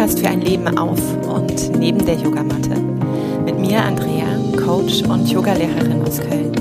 [0.00, 0.98] Podcast für ein Leben auf
[1.28, 2.74] und neben der Yogamatte.
[3.44, 6.54] Mit mir Andrea, Coach und Yogalehrerin aus Köln.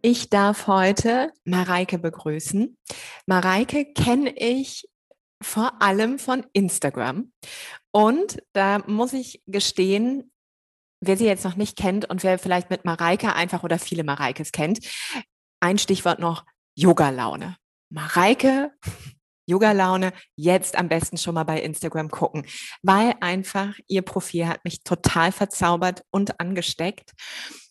[0.00, 2.76] Ich darf heute Mareike begrüßen.
[3.26, 4.88] Mareike kenne ich
[5.42, 7.32] vor allem von Instagram.
[7.98, 10.30] Und da muss ich gestehen,
[11.00, 14.52] wer sie jetzt noch nicht kennt und wer vielleicht mit Mareike einfach oder viele Mareikes
[14.52, 14.78] kennt,
[15.58, 16.44] ein Stichwort noch
[16.76, 17.56] Yoga-Laune.
[17.90, 18.70] Mareike,
[19.46, 22.46] Yoga-Laune, jetzt am besten schon mal bei Instagram gucken,
[22.82, 27.14] weil einfach ihr Profil hat mich total verzaubert und angesteckt.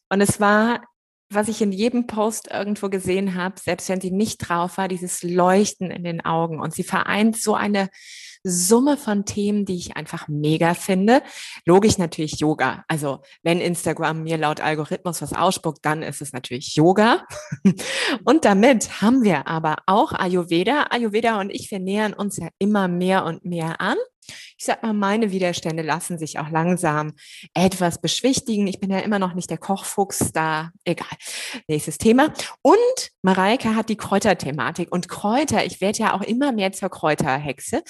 [0.10, 0.84] Und es war
[1.30, 5.24] was ich in jedem Post irgendwo gesehen habe, selbst wenn sie nicht drauf war, dieses
[5.24, 6.60] Leuchten in den Augen.
[6.60, 7.90] Und sie vereint so eine
[8.44, 11.22] Summe von Themen, die ich einfach mega finde.
[11.66, 12.84] Logisch natürlich Yoga.
[12.88, 17.26] Also wenn Instagram mir laut Algorithmus was ausspuckt, dann ist es natürlich Yoga.
[18.24, 20.88] Und damit haben wir aber auch Ayurveda.
[20.92, 23.98] Ayurveda und ich, wir nähern uns ja immer mehr und mehr an
[24.58, 27.14] ich sag mal, meine Widerstände lassen sich auch langsam
[27.54, 28.68] etwas beschwichtigen.
[28.68, 30.72] Ich bin ja immer noch nicht der Kochfuchs da.
[30.84, 31.08] Egal.
[31.68, 32.34] Nächstes Thema.
[32.62, 34.92] Und Mareike hat die Kräuterthematik.
[34.92, 37.84] Und Kräuter, ich werde ja auch immer mehr zur Kräuterhexe.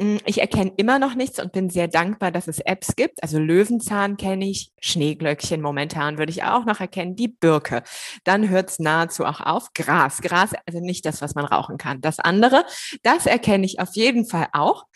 [0.00, 3.22] Hm, ich erkenne immer noch nichts und bin sehr dankbar, dass es Apps gibt.
[3.22, 7.82] Also Löwenzahn kenne ich, Schneeglöckchen momentan würde ich auch noch erkennen, die Birke.
[8.24, 9.74] Dann hört es nahezu auch auf.
[9.74, 10.22] Gras.
[10.22, 12.00] Gras, also nicht das, was man rauchen kann.
[12.00, 12.64] Das andere,
[13.02, 14.86] das erkenne ich auf jeden Fall auch.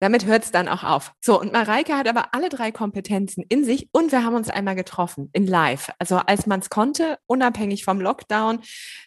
[0.00, 1.12] Damit hört es dann auch auf.
[1.20, 4.74] So, und Mareike hat aber alle drei Kompetenzen in sich und wir haben uns einmal
[4.74, 5.90] getroffen in live.
[5.98, 8.60] Also als man es konnte, unabhängig vom Lockdown,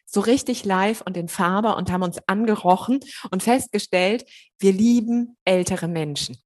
[0.05, 2.99] so richtig live und in Farbe und haben uns angerochen
[3.31, 4.25] und festgestellt,
[4.59, 6.37] wir lieben ältere Menschen.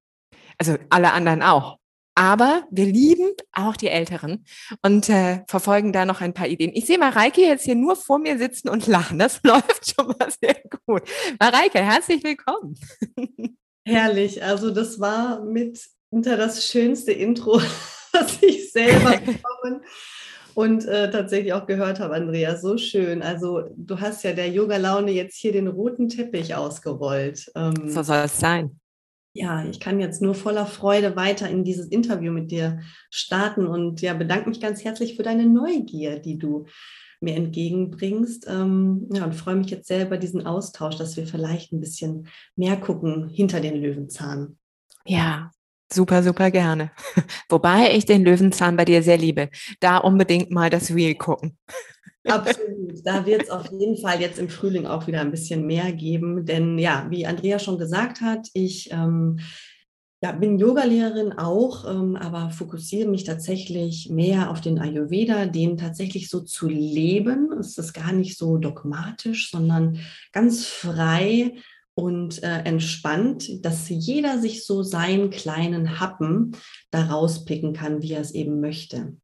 [0.57, 1.77] Also alle anderen auch.
[2.15, 4.45] Aber wir lieben auch die Älteren
[4.81, 6.71] und äh, verfolgen da noch ein paar Ideen.
[6.73, 9.19] Ich sehe Mareike jetzt hier nur vor mir sitzen und lachen.
[9.19, 11.03] Das läuft schon mal sehr gut.
[11.39, 12.75] Mareike, herzlich willkommen.
[13.87, 14.43] Herrlich.
[14.43, 17.61] Also das war mit unter das schönste Intro,
[18.11, 19.81] was ich selber bekommen
[20.55, 22.57] und äh, tatsächlich auch gehört habe, Andrea.
[22.57, 23.21] So schön.
[23.21, 27.49] Also du hast ja der Yoga-Laune jetzt hier den roten Teppich ausgerollt.
[27.55, 28.77] Ähm, so soll es sein.
[29.33, 34.01] Ja, ich kann jetzt nur voller Freude weiter in dieses Interview mit dir starten und
[34.01, 36.65] ja, bedanke mich ganz herzlich für deine Neugier, die du
[37.21, 38.45] mir entgegenbringst.
[38.47, 42.77] Ähm, ja, und freue mich jetzt selber diesen Austausch, dass wir vielleicht ein bisschen mehr
[42.77, 44.57] gucken hinter den Löwenzahn.
[45.05, 45.51] Ja,
[45.91, 46.91] Super, super gerne.
[47.49, 49.49] Wobei ich den Löwenzahn bei dir sehr liebe.
[49.79, 51.57] Da unbedingt mal das Wheel gucken.
[52.27, 52.99] Absolut.
[53.05, 56.45] Da wird es auf jeden Fall jetzt im Frühling auch wieder ein bisschen mehr geben.
[56.45, 59.39] Denn ja, wie Andrea schon gesagt hat, ich ähm,
[60.21, 66.29] ja, bin Yogalehrerin auch, ähm, aber fokussiere mich tatsächlich mehr auf den Ayurveda, den tatsächlich
[66.29, 67.51] so zu leben.
[67.59, 69.99] Es ist gar nicht so dogmatisch, sondern
[70.31, 71.53] ganz frei
[71.93, 76.55] und äh, entspannt, dass jeder sich so seinen kleinen Happen
[76.89, 79.17] daraus picken kann, wie er es eben möchte.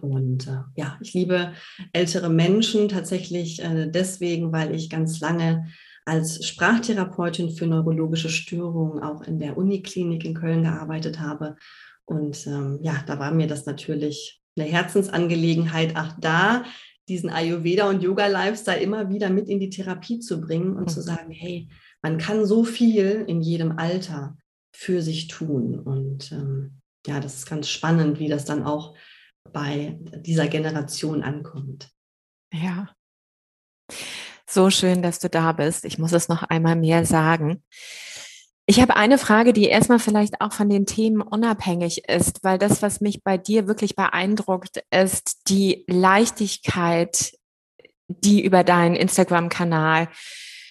[0.00, 1.52] Und äh, ja, ich liebe
[1.92, 5.66] ältere Menschen tatsächlich äh, deswegen, weil ich ganz lange
[6.04, 11.56] als Sprachtherapeutin für neurologische Störungen auch in der Uniklinik in Köln gearbeitet habe.
[12.04, 16.64] Und ähm, ja, da war mir das natürlich eine Herzensangelegenheit, auch da
[17.08, 20.88] diesen Ayurveda und Yoga-Lifestyle immer wieder mit in die Therapie zu bringen und mhm.
[20.88, 21.68] zu sagen, hey,
[22.00, 24.36] man kann so viel in jedem Alter
[24.74, 25.78] für sich tun.
[25.78, 28.96] Und ähm, ja, das ist ganz spannend, wie das dann auch
[29.52, 31.90] bei dieser Generation ankommt.
[32.52, 32.88] Ja.
[34.52, 35.86] So schön, dass du da bist.
[35.86, 37.64] Ich muss es noch einmal mehr sagen.
[38.66, 42.82] Ich habe eine Frage, die erstmal vielleicht auch von den Themen unabhängig ist, weil das,
[42.82, 47.32] was mich bei dir wirklich beeindruckt, ist die Leichtigkeit,
[48.08, 50.10] die über deinen Instagram-Kanal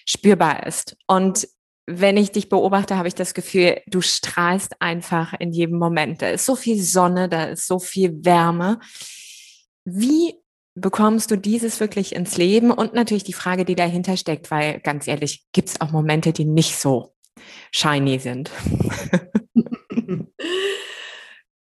[0.06, 0.96] spürbar ist.
[1.08, 1.48] Und
[1.84, 6.22] wenn ich dich beobachte, habe ich das Gefühl, du strahlst einfach in jedem Moment.
[6.22, 8.78] Da ist so viel Sonne, da ist so viel Wärme.
[9.84, 10.36] Wie
[10.74, 12.70] bekommst du dieses wirklich ins Leben?
[12.70, 16.44] Und natürlich die Frage, die dahinter steckt, weil ganz ehrlich, gibt es auch Momente, die
[16.44, 17.14] nicht so
[17.70, 18.50] shiny sind.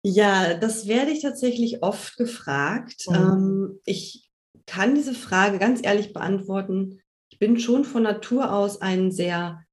[0.03, 3.05] ja, das werde ich tatsächlich oft gefragt.
[3.07, 3.15] Mhm.
[3.15, 4.29] Ähm, ich
[4.65, 7.01] kann diese Frage ganz ehrlich beantworten.
[7.31, 9.65] Ich bin schon von Natur aus ein sehr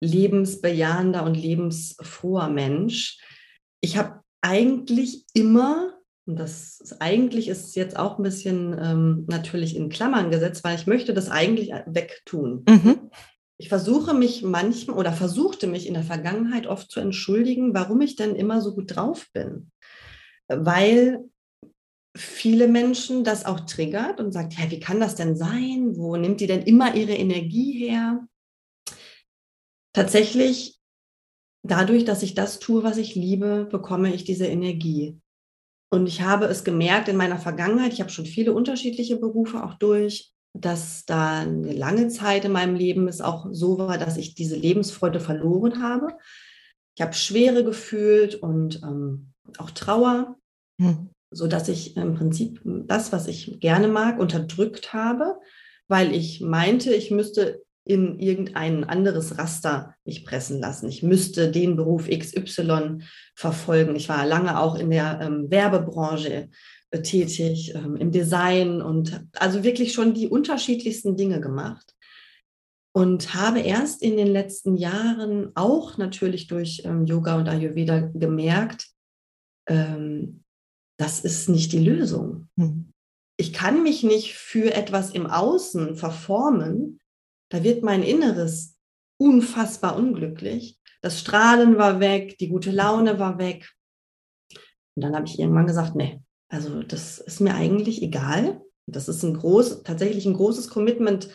[0.00, 3.18] lebensbejahender und lebensfroher Mensch.
[3.80, 5.95] Ich habe eigentlich immer
[6.26, 10.76] und das ist, eigentlich ist jetzt auch ein bisschen ähm, natürlich in Klammern gesetzt, weil
[10.76, 12.64] ich möchte das eigentlich wegtun.
[12.68, 13.10] Mhm.
[13.58, 18.16] ich versuche mich manchmal oder versuchte mich in der Vergangenheit oft zu entschuldigen, warum ich
[18.16, 19.70] denn immer so gut drauf bin.
[20.48, 21.24] Weil
[22.16, 25.96] viele Menschen das auch triggert und sagt, ja, wie kann das denn sein?
[25.96, 28.26] Wo nimmt die denn immer ihre Energie her?
[29.92, 30.80] Tatsächlich,
[31.62, 35.20] dadurch, dass ich das tue, was ich liebe, bekomme ich diese Energie.
[35.90, 39.74] Und ich habe es gemerkt in meiner Vergangenheit, ich habe schon viele unterschiedliche Berufe auch
[39.74, 44.34] durch, dass da eine lange Zeit in meinem Leben es auch so war, dass ich
[44.34, 46.16] diese Lebensfreude verloren habe.
[46.96, 50.36] Ich habe Schwere gefühlt und ähm, auch Trauer.
[50.80, 55.38] Hm so dass ich im Prinzip das, was ich gerne mag, unterdrückt habe,
[55.88, 60.88] weil ich meinte, ich müsste in irgendein anderes Raster mich pressen lassen.
[60.88, 62.98] Ich müsste den Beruf XY
[63.34, 63.94] verfolgen.
[63.94, 66.48] Ich war lange auch in der ähm, Werbebranche
[66.90, 71.94] äh, tätig, ähm, im Design und also wirklich schon die unterschiedlichsten Dinge gemacht.
[72.92, 78.88] Und habe erst in den letzten Jahren auch natürlich durch ähm, Yoga und Ayurveda gemerkt,
[79.68, 80.42] ähm,
[80.98, 82.48] das ist nicht die Lösung.
[82.58, 82.92] Hm.
[83.38, 86.98] Ich kann mich nicht für etwas im Außen verformen.
[87.48, 88.76] Da wird mein Inneres
[89.18, 90.78] unfassbar unglücklich.
[91.00, 93.70] Das Strahlen war weg, die gute Laune war weg.
[94.94, 98.60] Und dann habe ich irgendwann gesagt, nee, also das ist mir eigentlich egal.
[98.86, 101.28] Das ist ein groß, tatsächlich ein großes Commitment,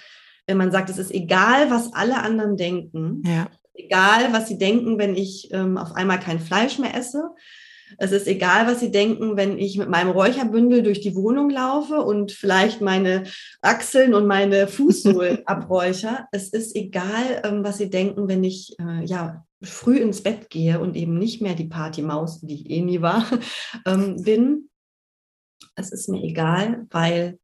[0.47, 3.21] wenn man sagt, es ist egal, was alle anderen denken.
[3.25, 3.49] Ja.
[3.73, 7.29] Egal, was sie denken, wenn ich ähm, auf einmal kein Fleisch mehr esse.
[7.97, 12.01] Es ist egal, was Sie denken, wenn ich mit meinem Räucherbündel durch die Wohnung laufe
[12.01, 13.23] und vielleicht meine
[13.61, 16.27] Achseln und meine Fußsohlen abräucher.
[16.31, 20.79] Es ist egal, ähm, was Sie denken, wenn ich äh, ja früh ins Bett gehe
[20.79, 23.25] und eben nicht mehr die Partymaus, die ich eh nie war,
[23.85, 24.69] ähm, bin.
[25.75, 27.39] Es ist mir egal, weil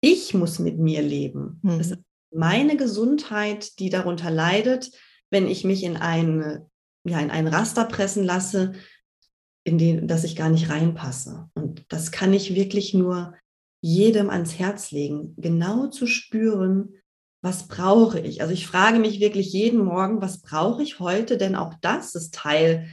[0.00, 1.60] ich muss mit mir leben.
[1.62, 1.80] Mhm.
[1.80, 2.00] Es ist
[2.30, 4.90] meine Gesundheit, die darunter leidet,
[5.30, 6.66] wenn ich mich in ein,
[7.04, 8.74] ja, in ein Raster pressen lasse,
[9.64, 11.48] in den, dass ich gar nicht reinpasse.
[11.54, 13.34] Und das kann ich wirklich nur
[13.80, 16.94] jedem ans Herz legen, genau zu spüren,
[17.42, 18.40] was brauche ich?
[18.40, 21.36] Also ich frage mich wirklich jeden Morgen, was brauche ich heute?
[21.36, 22.88] Denn auch das ist Teil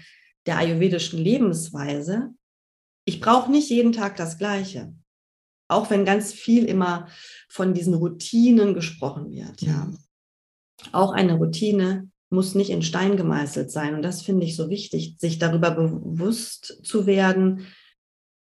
[0.45, 2.33] der ayurvedischen Lebensweise.
[3.05, 4.93] Ich brauche nicht jeden Tag das Gleiche.
[5.69, 7.07] Auch wenn ganz viel immer
[7.47, 9.61] von diesen Routinen gesprochen wird.
[9.61, 9.89] Ja.
[10.91, 13.93] Auch eine Routine muss nicht in Stein gemeißelt sein.
[13.93, 17.67] Und das finde ich so wichtig, sich darüber bewusst zu werden.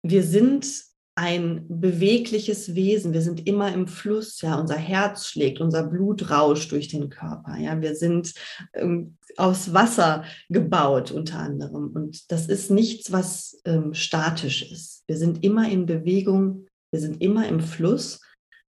[0.03, 0.67] Wir sind
[1.15, 3.11] ein bewegliches Wesen.
[3.11, 4.39] Wir sind immer im Fluss.
[4.41, 7.57] Ja, unser Herz schlägt, unser Blut rauscht durch den Körper.
[7.57, 8.33] Ja, wir sind
[8.73, 11.87] ähm, aus Wasser gebaut unter anderem.
[11.87, 15.05] Und das ist nichts, was ähm, statisch ist.
[15.07, 16.67] Wir sind immer in Bewegung.
[16.91, 18.21] Wir sind immer im Fluss.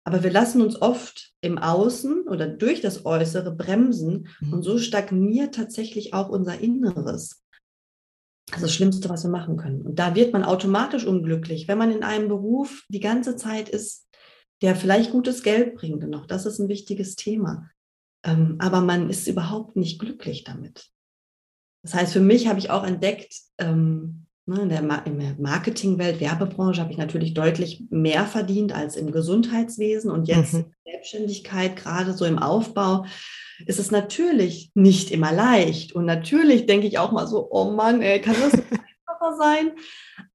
[0.04, 4.54] Aber wir lassen uns oft im Außen oder durch das Äußere bremsen mhm.
[4.54, 7.44] und so stagniert tatsächlich auch unser Inneres.
[8.48, 9.82] Das ist das Schlimmste, was wir machen können.
[9.84, 14.08] Und da wird man automatisch unglücklich, wenn man in einem Beruf die ganze Zeit ist,
[14.62, 16.04] der vielleicht gutes Geld bringt.
[16.04, 17.70] Und auch das ist ein wichtiges Thema.
[18.24, 20.90] Ähm, aber man ist überhaupt nicht glücklich damit.
[21.84, 24.28] Das heißt, für mich habe ich auch entdeckt, ähm,
[24.60, 30.54] in der, Marketingwelt, Werbebranche habe ich natürlich deutlich mehr verdient als im Gesundheitswesen und jetzt
[30.54, 30.66] mhm.
[30.86, 33.06] Selbstständigkeit, gerade so im Aufbau,
[33.66, 35.94] ist es natürlich nicht immer leicht.
[35.94, 39.72] Und natürlich denke ich auch mal so, oh Mann, ey, kann das einfacher sein?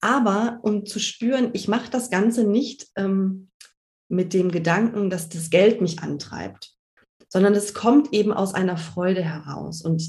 [0.01, 3.51] Aber um zu spüren, ich mache das Ganze nicht ähm,
[4.09, 6.73] mit dem Gedanken, dass das Geld mich antreibt,
[7.29, 9.83] sondern es kommt eben aus einer Freude heraus.
[9.83, 10.03] Und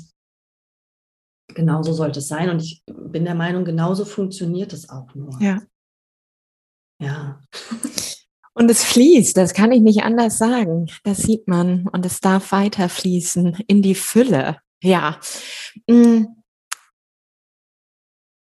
[1.47, 2.49] genauso sollte es sein.
[2.49, 5.37] Und ich bin der Meinung, genauso funktioniert es auch nur.
[5.41, 5.61] Ja.
[6.99, 7.41] Ja.
[8.53, 10.89] Und es fließt, das kann ich nicht anders sagen.
[11.03, 14.57] Das sieht man und es darf weiter fließen in die Fülle.
[14.81, 15.19] Ja.
[15.87, 16.23] Mm.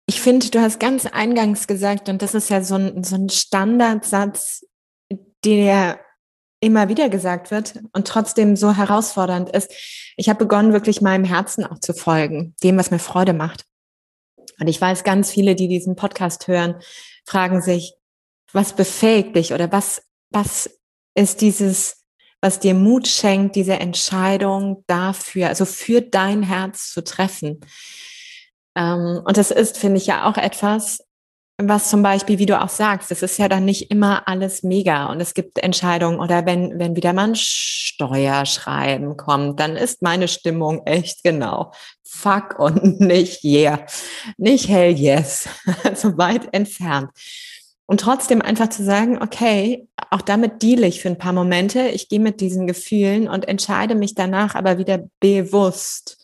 [0.07, 3.29] Ich finde, du hast ganz eingangs gesagt, und das ist ja so ein, so ein
[3.29, 4.65] Standardsatz,
[5.45, 5.99] der
[6.59, 9.71] immer wieder gesagt wird und trotzdem so herausfordernd ist.
[10.17, 13.65] Ich habe begonnen, wirklich meinem Herzen auch zu folgen, dem, was mir Freude macht.
[14.59, 16.75] Und ich weiß, ganz viele, die diesen Podcast hören,
[17.25, 17.93] fragen sich,
[18.51, 20.01] was befähigt dich oder was,
[20.31, 20.69] was
[21.15, 22.03] ist dieses,
[22.41, 27.59] was dir Mut schenkt, diese Entscheidung dafür, also für dein Herz zu treffen.
[28.75, 30.99] Ähm, und das ist, finde ich, ja auch etwas,
[31.61, 35.07] was zum Beispiel, wie du auch sagst, es ist ja dann nicht immer alles mega
[35.07, 40.27] und es gibt Entscheidungen oder wenn, wenn wieder mal ein Steuerschreiben kommt, dann ist meine
[40.27, 41.71] Stimmung echt genau
[42.09, 43.85] fuck und nicht yeah,
[44.37, 45.47] nicht hell yes,
[45.95, 47.11] so weit entfernt.
[47.85, 51.87] Und trotzdem einfach zu sagen, okay, auch damit deale ich für ein paar Momente.
[51.87, 56.23] Ich gehe mit diesen Gefühlen und entscheide mich danach aber wieder bewusst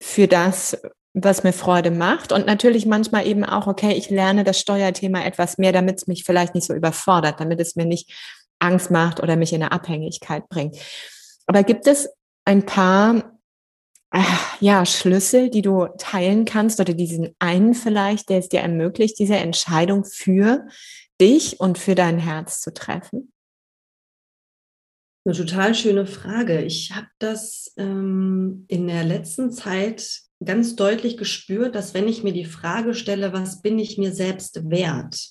[0.00, 0.76] für das,
[1.24, 2.32] was mir Freude macht.
[2.32, 6.24] Und natürlich manchmal eben auch, okay, ich lerne das Steuerthema etwas mehr, damit es mich
[6.24, 8.12] vielleicht nicht so überfordert, damit es mir nicht
[8.58, 10.76] Angst macht oder mich in eine Abhängigkeit bringt.
[11.46, 12.08] Aber gibt es
[12.44, 13.38] ein paar
[14.12, 14.22] äh,
[14.60, 19.36] ja, Schlüssel, die du teilen kannst oder diesen einen vielleicht, der es dir ermöglicht, diese
[19.36, 20.66] Entscheidung für
[21.20, 23.32] dich und für dein Herz zu treffen?
[25.24, 26.62] Eine total schöne Frage.
[26.62, 32.32] Ich habe das ähm, in der letzten Zeit ganz deutlich gespürt, dass wenn ich mir
[32.32, 35.30] die Frage stelle, was bin ich mir selbst wert,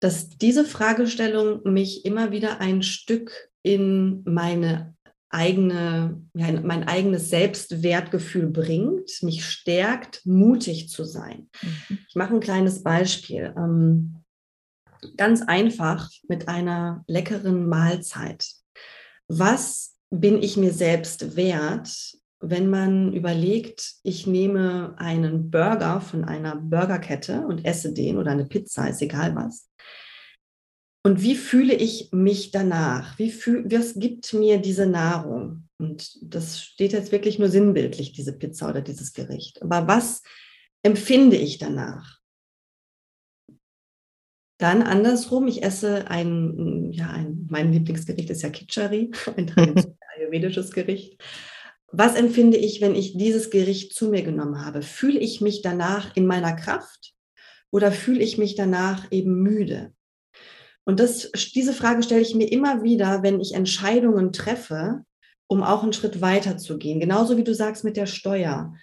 [0.00, 4.96] dass diese Fragestellung mich immer wieder ein Stück in meine
[5.28, 11.48] eigene, ja, mein eigenes Selbstwertgefühl bringt, mich stärkt, mutig zu sein.
[11.62, 11.98] Mhm.
[12.08, 13.54] Ich mache ein kleines Beispiel.
[13.56, 14.16] Ähm,
[15.16, 18.50] ganz einfach mit einer leckeren Mahlzeit.
[19.28, 26.56] Was bin ich mir selbst wert, wenn man überlegt, ich nehme einen Burger von einer
[26.56, 29.68] Burgerkette und esse den oder eine Pizza, ist egal was.
[31.02, 33.18] Und wie fühle ich mich danach?
[33.18, 35.68] Wie fühl, was gibt mir diese Nahrung?
[35.78, 39.62] Und das steht jetzt wirklich nur sinnbildlich, diese Pizza oder dieses Gericht.
[39.62, 40.22] Aber was
[40.82, 42.20] empfinde ich danach?
[44.58, 49.50] Dann andersrum, ich esse ein, ja, ein, mein Lieblingsgericht ist ja Kitchari, ein
[50.18, 51.18] ayurvedisches Gericht.
[51.92, 54.82] Was empfinde ich, wenn ich dieses Gericht zu mir genommen habe?
[54.82, 57.14] Fühle ich mich danach in meiner Kraft
[57.70, 59.92] oder fühle ich mich danach eben müde?
[60.84, 65.04] Und das, diese Frage stelle ich mir immer wieder, wenn ich Entscheidungen treffe,
[65.46, 67.00] um auch einen Schritt weiter zu gehen.
[67.00, 68.74] Genauso wie du sagst mit der Steuer.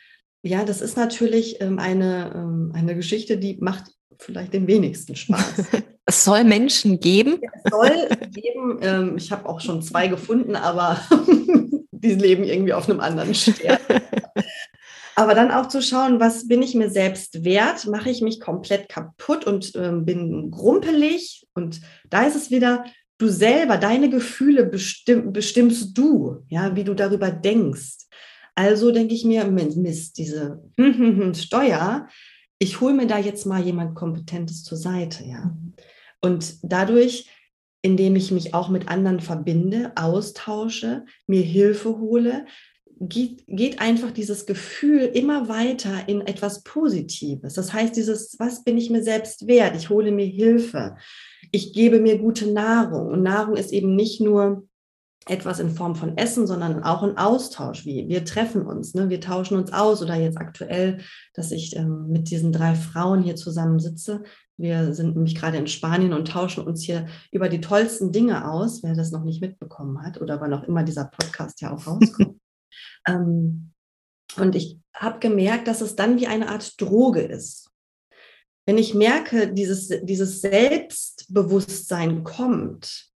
[0.44, 3.86] Ja, das ist natürlich ähm, eine, ähm, eine Geschichte, die macht
[4.20, 5.66] vielleicht den wenigsten Spaß.
[6.10, 7.42] Es soll Menschen geben.
[7.66, 8.80] Es soll geben.
[8.82, 11.02] Ähm, ich habe auch schon zwei gefunden, aber
[12.02, 13.80] die leben irgendwie auf einem anderen Stern.
[15.16, 17.88] Aber dann auch zu schauen, was bin ich mir selbst wert?
[17.88, 21.48] Mache ich mich komplett kaputt und äh, bin grumpelig?
[21.56, 22.86] Und da ist es wieder,
[23.18, 28.06] du selber, deine Gefühle bestimm, bestimmst du, ja, wie du darüber denkst.
[28.54, 30.62] Also denke ich mir, Mist, diese
[31.34, 32.08] Steuer,
[32.60, 35.56] ich hole mir da jetzt mal jemand Kompetentes zur Seite, ja.
[36.22, 37.30] Und dadurch
[37.88, 42.46] indem ich mich auch mit anderen verbinde, austausche, mir Hilfe hole,
[43.00, 47.54] geht, geht einfach dieses Gefühl immer weiter in etwas Positives.
[47.54, 49.78] Das heißt, dieses, was bin ich mir selbst wert?
[49.78, 50.98] Ich hole mir Hilfe.
[51.54, 53.08] Ich gebe mir gute Nahrung.
[53.08, 54.68] Und Nahrung ist eben nicht nur
[55.26, 57.86] etwas in Form von Essen, sondern auch ein Austausch.
[57.86, 59.10] Wie wir treffen uns, ne?
[59.10, 60.02] wir tauschen uns aus.
[60.02, 61.00] Oder jetzt aktuell,
[61.34, 64.24] dass ich ähm, mit diesen drei Frauen hier zusammen sitze.
[64.58, 68.82] Wir sind nämlich gerade in Spanien und tauschen uns hier über die tollsten Dinge aus,
[68.82, 72.40] wer das noch nicht mitbekommen hat oder wann auch immer dieser Podcast ja auch rauskommt.
[73.08, 73.72] ähm,
[74.36, 77.70] und ich habe gemerkt, dass es dann wie eine Art Droge ist.
[78.66, 83.12] Wenn ich merke, dieses, dieses Selbstbewusstsein kommt,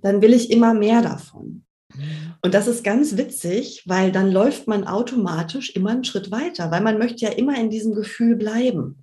[0.00, 1.64] dann will ich immer mehr davon.
[1.94, 2.34] Mhm.
[2.42, 6.80] Und das ist ganz witzig, weil dann läuft man automatisch immer einen Schritt weiter, weil
[6.80, 9.01] man möchte ja immer in diesem Gefühl bleiben.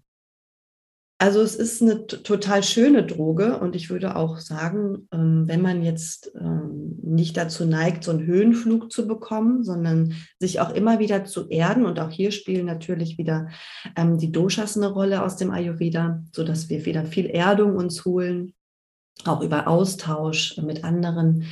[1.21, 5.83] Also es ist eine total schöne Droge und ich würde auch sagen, ähm, wenn man
[5.83, 11.25] jetzt ähm, nicht dazu neigt, so einen Höhenflug zu bekommen, sondern sich auch immer wieder
[11.25, 13.49] zu erden und auch hier spielen natürlich wieder
[13.97, 18.53] ähm, die Doshas eine Rolle aus dem Ayurveda, sodass wir wieder viel Erdung uns holen,
[19.25, 21.47] auch über Austausch mit anderen,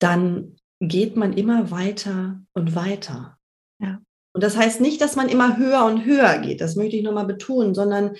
[0.00, 3.38] dann geht man immer weiter und weiter.
[4.32, 7.26] Und das heißt nicht, dass man immer höher und höher geht, das möchte ich nochmal
[7.26, 8.16] betonen, sondern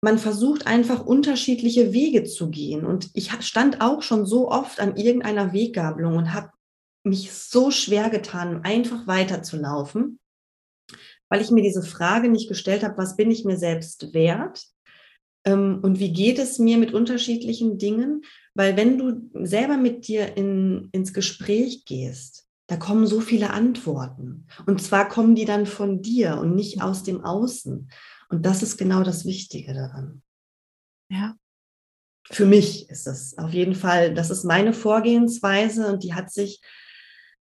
[0.00, 2.86] man versucht einfach unterschiedliche Wege zu gehen.
[2.86, 6.50] Und ich stand auch schon so oft an irgendeiner Weggabelung und habe
[7.04, 10.20] mich so schwer getan, einfach weiterzulaufen,
[11.28, 14.64] weil ich mir diese Frage nicht gestellt habe, was bin ich mir selbst wert?
[15.44, 18.24] Ähm, und wie geht es mir mit unterschiedlichen Dingen?
[18.54, 24.46] Weil wenn du selber mit dir in, ins Gespräch gehst, da kommen so viele Antworten.
[24.66, 27.90] Und zwar kommen die dann von dir und nicht aus dem Außen.
[28.28, 30.22] Und das ist genau das Wichtige daran.
[31.10, 31.34] Ja.
[32.30, 36.60] Für mich ist das auf jeden Fall, das ist meine Vorgehensweise und die hat sich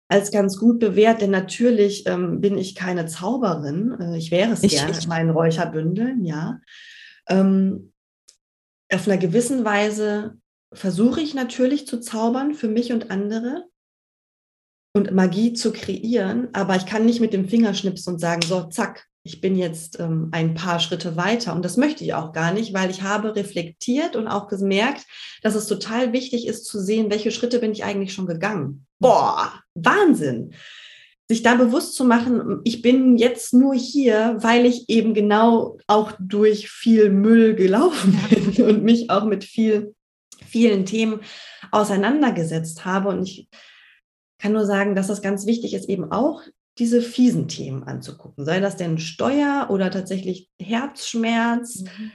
[0.09, 3.95] als ganz gut bewährt, denn natürlich ähm, bin ich keine Zauberin.
[4.01, 6.59] Äh, ich wäre es ich, gerne in meinen Räucherbündeln, ja.
[7.29, 7.93] Ähm,
[8.91, 10.37] auf einer gewissen Weise
[10.73, 13.63] versuche ich natürlich zu zaubern für mich und andere
[14.93, 18.63] und Magie zu kreieren, aber ich kann nicht mit dem Finger schnipsen und sagen, so,
[18.63, 21.55] zack, ich bin jetzt ähm, ein paar Schritte weiter.
[21.55, 25.05] Und das möchte ich auch gar nicht, weil ich habe reflektiert und auch gemerkt,
[25.41, 28.85] dass es total wichtig ist zu sehen, welche Schritte bin ich eigentlich schon gegangen.
[28.99, 30.53] Boah, Wahnsinn.
[31.29, 36.11] Sich da bewusst zu machen, ich bin jetzt nur hier, weil ich eben genau auch
[36.19, 39.95] durch viel Müll gelaufen bin und mich auch mit viel,
[40.45, 41.21] vielen Themen
[41.71, 43.07] auseinandergesetzt habe.
[43.07, 43.47] Und ich
[44.43, 46.41] kann nur sagen, dass das ganz wichtig ist, eben auch
[46.77, 48.43] diese fiesen Themen anzugucken.
[48.43, 52.11] Sei das denn Steuer oder tatsächlich Herzschmerz mhm.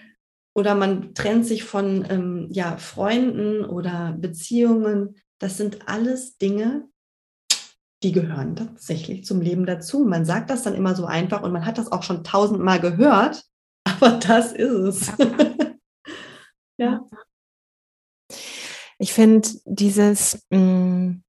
[0.55, 5.17] oder man trennt sich von ähm, ja, Freunden oder Beziehungen.
[5.39, 6.87] Das sind alles Dinge,
[8.03, 10.05] die gehören tatsächlich zum Leben dazu.
[10.05, 13.43] Man sagt das dann immer so einfach und man hat das auch schon tausendmal gehört,
[13.85, 15.13] aber das ist es.
[16.77, 17.07] ja.
[19.01, 21.23] Ich finde dieses, mh, mm,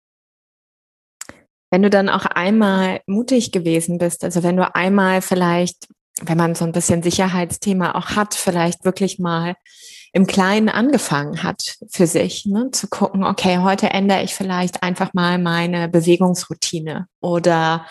[1.70, 5.88] wenn du dann auch einmal mutig gewesen bist, also wenn du einmal vielleicht,
[6.22, 9.56] wenn man so ein bisschen Sicherheitsthema auch hat, vielleicht wirklich mal
[10.12, 15.14] im Kleinen angefangen hat für sich, ne, zu gucken, okay, heute ändere ich vielleicht einfach
[15.14, 17.86] mal meine Bewegungsroutine oder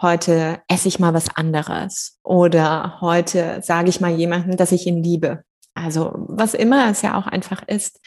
[0.00, 5.02] heute esse ich mal was anderes oder heute sage ich mal jemandem, dass ich ihn
[5.02, 5.42] liebe.
[5.74, 8.00] Also was immer es ja auch einfach ist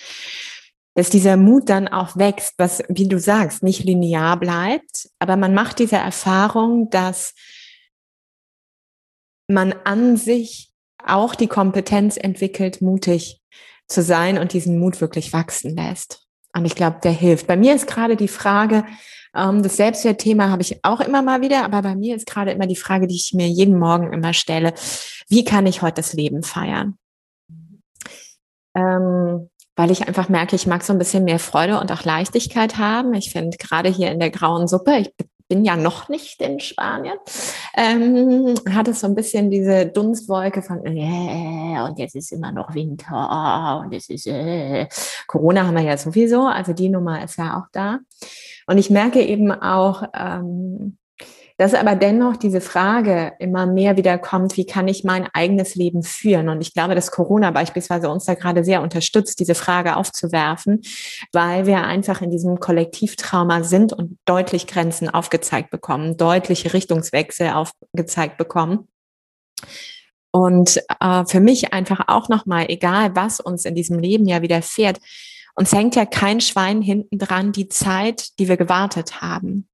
[1.00, 5.54] dass dieser Mut dann auch wächst, was, wie du sagst, nicht linear bleibt, aber man
[5.54, 7.36] macht diese Erfahrung, dass
[9.48, 13.42] man an sich auch die Kompetenz entwickelt, mutig
[13.88, 16.28] zu sein und diesen Mut wirklich wachsen lässt.
[16.54, 17.48] Und ich glaube, der hilft.
[17.48, 18.84] Bei mir ist gerade die Frage,
[19.34, 22.68] ähm, das Selbstwertthema habe ich auch immer mal wieder, aber bei mir ist gerade immer
[22.68, 24.74] die Frage, die ich mir jeden Morgen immer stelle,
[25.30, 26.98] wie kann ich heute das Leben feiern?
[28.76, 29.50] Ähm,
[29.80, 33.14] weil ich einfach merke, ich mag so ein bisschen mehr Freude und auch Leichtigkeit haben.
[33.14, 35.14] Ich finde gerade hier in der grauen Suppe, ich
[35.48, 37.16] bin ja noch nicht in Spanien,
[37.78, 42.76] ähm, hat es so ein bisschen diese Dunstwolke von, äh, und jetzt ist immer noch
[42.76, 44.90] Winter und es ist, äh,
[45.28, 48.00] Corona haben wir ja sowieso, also die Nummer ist ja auch da.
[48.68, 50.99] Und ich merke eben auch, ähm,
[51.60, 56.04] dass aber dennoch diese Frage immer mehr wieder kommt, wie kann ich mein eigenes Leben
[56.04, 56.48] führen?
[56.48, 60.82] Und ich glaube, dass Corona beispielsweise uns da gerade sehr unterstützt, diese Frage aufzuwerfen,
[61.34, 68.38] weil wir einfach in diesem Kollektivtrauma sind und deutlich Grenzen aufgezeigt bekommen, deutliche Richtungswechsel aufgezeigt
[68.38, 68.88] bekommen.
[70.32, 75.00] Und äh, für mich einfach auch nochmal, egal was uns in diesem Leben ja widerfährt,
[75.56, 79.69] uns hängt ja kein Schwein hinten dran die Zeit, die wir gewartet haben.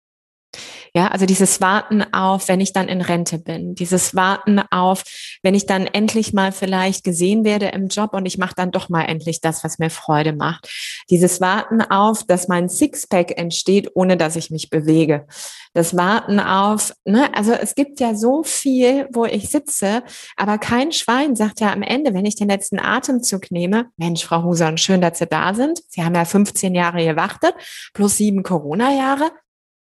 [0.93, 5.03] Ja, also dieses Warten auf, wenn ich dann in Rente bin, dieses Warten auf,
[5.43, 8.87] wenn ich dann endlich mal vielleicht gesehen werde im Job und ich mache dann doch
[8.87, 10.69] mal endlich das, was mir Freude macht.
[11.09, 15.27] Dieses Warten auf, dass mein Sixpack entsteht, ohne dass ich mich bewege.
[15.73, 20.01] Das Warten auf, ne, also es gibt ja so viel, wo ich sitze,
[20.37, 24.43] aber kein Schwein sagt ja am Ende, wenn ich den letzten Atemzug nehme, Mensch, Frau
[24.43, 25.81] Huson, schön, dass Sie da sind.
[25.89, 27.53] Sie haben ja 15 Jahre gewartet,
[27.93, 29.31] plus sieben Corona-Jahre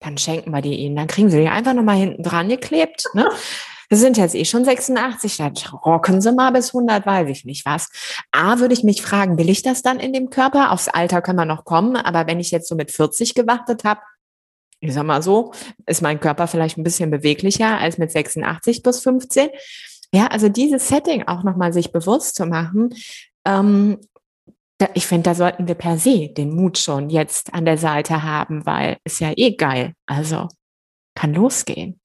[0.04, 0.96] dann schenken wir die ihnen.
[0.96, 3.06] Dann kriegen sie die einfach nochmal hinten dran geklebt.
[3.14, 3.30] Ne?
[3.90, 5.54] Wir sind jetzt eh schon 86, dann
[5.86, 7.90] rocken sie mal bis 100, weiß ich nicht was.
[8.32, 10.72] A, würde ich mich fragen, will ich das dann in dem Körper?
[10.72, 14.00] Aufs Alter können wir noch kommen, aber wenn ich jetzt so mit 40 gewartet habe,
[14.80, 15.52] ich sag mal so,
[15.86, 19.50] ist mein Körper vielleicht ein bisschen beweglicher als mit 86 plus 15.
[20.12, 22.96] Ja, also dieses Setting auch nochmal sich bewusst zu machen,
[23.46, 24.00] ähm,
[24.94, 28.66] ich finde, da sollten wir per se den Mut schon jetzt an der Seite haben,
[28.66, 29.94] weil ist ja eh geil.
[30.06, 30.48] Also
[31.16, 32.00] kann losgehen.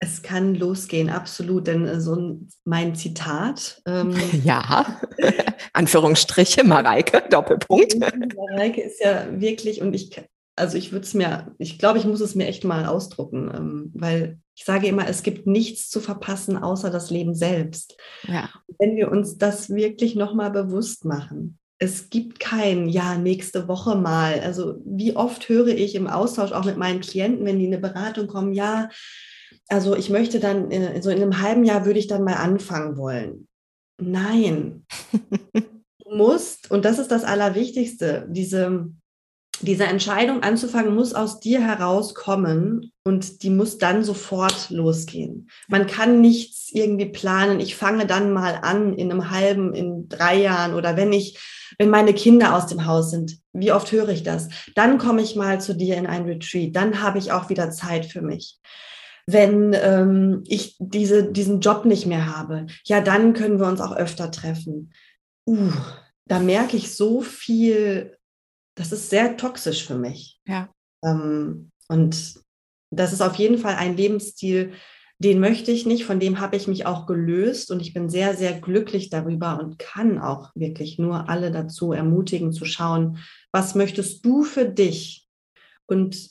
[0.00, 1.66] Es kann losgehen, absolut.
[1.66, 3.82] Denn äh, so mein Zitat.
[3.86, 5.00] Ähm, ja,
[5.72, 7.98] Anführungsstriche, Mareike, Doppelpunkt.
[8.36, 10.20] Mareike ist ja wirklich, und ich,
[10.56, 13.92] also ich würde es mir, ich glaube, ich muss es mir echt mal ausdrucken, ähm,
[13.94, 17.96] weil ich sage immer, es gibt nichts zu verpassen, außer das Leben selbst.
[18.28, 18.50] Ja.
[18.78, 24.40] Wenn wir uns das wirklich nochmal bewusst machen, es gibt kein Ja, nächste Woche mal.
[24.40, 27.82] Also wie oft höre ich im Austausch auch mit meinen Klienten, wenn die in eine
[27.82, 28.88] Beratung kommen, ja,
[29.68, 32.96] also ich möchte dann, äh, so in einem halben Jahr würde ich dann mal anfangen
[32.96, 33.48] wollen.
[33.98, 34.86] Nein.
[35.12, 38.90] du musst, und das ist das Allerwichtigste, diese,
[39.60, 45.48] diese Entscheidung anzufangen, muss aus dir herauskommen und die muss dann sofort losgehen.
[45.68, 50.36] Man kann nichts irgendwie planen, ich fange dann mal an in einem halben, in drei
[50.36, 51.38] Jahren oder wenn ich
[51.78, 54.48] wenn meine Kinder aus dem Haus sind, wie oft höre ich das?
[54.74, 58.06] Dann komme ich mal zu dir in ein Retreat, dann habe ich auch wieder Zeit
[58.06, 58.58] für mich.
[59.26, 63.96] Wenn ähm, ich diese, diesen Job nicht mehr habe, ja, dann können wir uns auch
[63.96, 64.92] öfter treffen.
[65.46, 65.72] Uh,
[66.26, 68.16] da merke ich so viel,
[68.76, 70.40] das ist sehr toxisch für mich.
[70.46, 70.68] Ja.
[71.02, 72.34] Ähm, und
[72.90, 74.72] das ist auf jeden Fall ein Lebensstil,
[75.24, 78.36] den möchte ich nicht, von dem habe ich mich auch gelöst und ich bin sehr,
[78.36, 83.18] sehr glücklich darüber und kann auch wirklich nur alle dazu ermutigen zu schauen,
[83.50, 85.26] was möchtest du für dich?
[85.86, 86.30] Und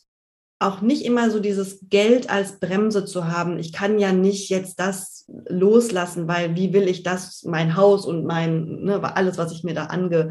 [0.60, 3.58] auch nicht immer so dieses Geld als Bremse zu haben.
[3.58, 8.26] Ich kann ja nicht jetzt das loslassen, weil wie will ich das, mein Haus und
[8.26, 10.30] mein, ne, alles, was ich mir da ange,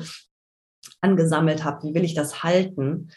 [1.00, 3.10] angesammelt habe, wie will ich das halten?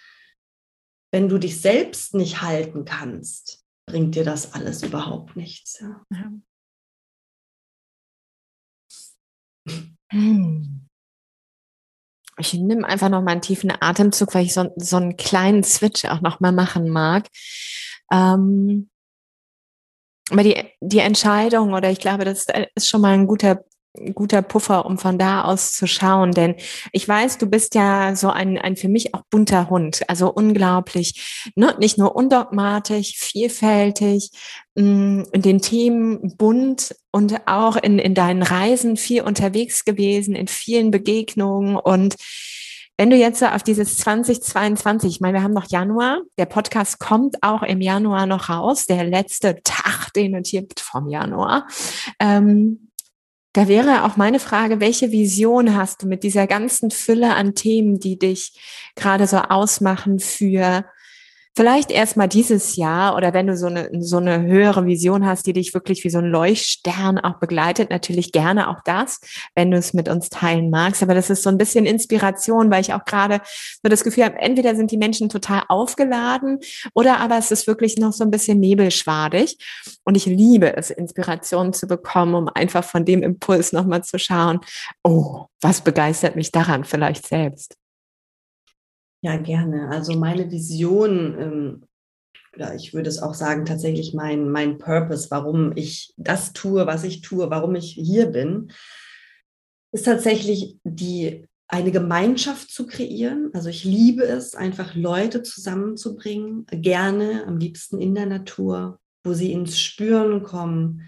[1.11, 5.79] Wenn du dich selbst nicht halten kannst, bringt dir das alles überhaupt nichts.
[5.79, 6.31] Ja.
[12.37, 16.05] Ich nehme einfach noch mal einen tiefen Atemzug, weil ich so, so einen kleinen Switch
[16.05, 17.27] auch noch mal machen mag.
[18.11, 18.89] Ähm,
[20.31, 23.63] aber die, die Entscheidung, oder ich glaube, das ist schon mal ein guter
[24.13, 26.31] guter Puffer, um von da aus zu schauen.
[26.31, 26.55] Denn
[26.91, 30.01] ich weiß, du bist ja so ein, ein für mich auch bunter Hund.
[30.07, 31.75] Also unglaublich, ne?
[31.79, 34.31] nicht nur undogmatisch, vielfältig,
[34.75, 40.47] mm, in den Themen bunt und auch in, in deinen Reisen viel unterwegs gewesen, in
[40.47, 42.15] vielen Begegnungen und
[42.97, 47.35] wenn du jetzt auf dieses 2022, ich meine, wir haben noch Januar, der Podcast kommt
[47.41, 51.67] auch im Januar noch raus, der letzte Tag, den es gibt vom Januar.
[52.21, 52.91] Ähm,
[53.55, 58.01] da wäre auch meine Frage, welche Vision hast du mit dieser ganzen Fülle an Themen,
[58.01, 58.51] die dich
[58.95, 60.83] gerade so ausmachen für
[61.57, 65.53] Vielleicht erstmal dieses Jahr oder wenn du so eine, so eine höhere Vision hast, die
[65.53, 69.21] dich wirklich wie so ein Leuchtstern auch begleitet, natürlich gerne auch das,
[69.55, 71.01] wenn du es mit uns teilen magst.
[71.01, 73.39] Aber das ist so ein bisschen Inspiration, weil ich auch gerade
[73.81, 76.59] so das Gefühl habe, entweder sind die Menschen total aufgeladen
[76.93, 79.57] oder aber es ist wirklich noch so ein bisschen nebelschwadig.
[80.03, 84.59] Und ich liebe es, Inspiration zu bekommen, um einfach von dem Impuls nochmal zu schauen,
[85.03, 87.77] oh, was begeistert mich daran vielleicht selbst.
[89.25, 89.89] Ja, gerne.
[89.89, 91.83] Also meine Vision, ähm,
[92.55, 97.03] oder ich würde es auch sagen, tatsächlich mein, mein Purpose, warum ich das tue, was
[97.03, 98.71] ich tue, warum ich hier bin,
[99.91, 103.49] ist tatsächlich die eine Gemeinschaft zu kreieren.
[103.53, 109.53] Also ich liebe es, einfach Leute zusammenzubringen, gerne am liebsten in der Natur, wo sie
[109.53, 111.01] ins Spüren kommen,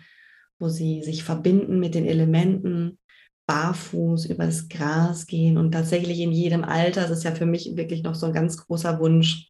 [0.57, 2.97] wo sie sich verbinden mit den Elementen,
[3.47, 8.03] barfuß übers Gras gehen und tatsächlich in jedem Alter, das ist ja für mich wirklich
[8.03, 9.49] noch so ein ganz großer Wunsch,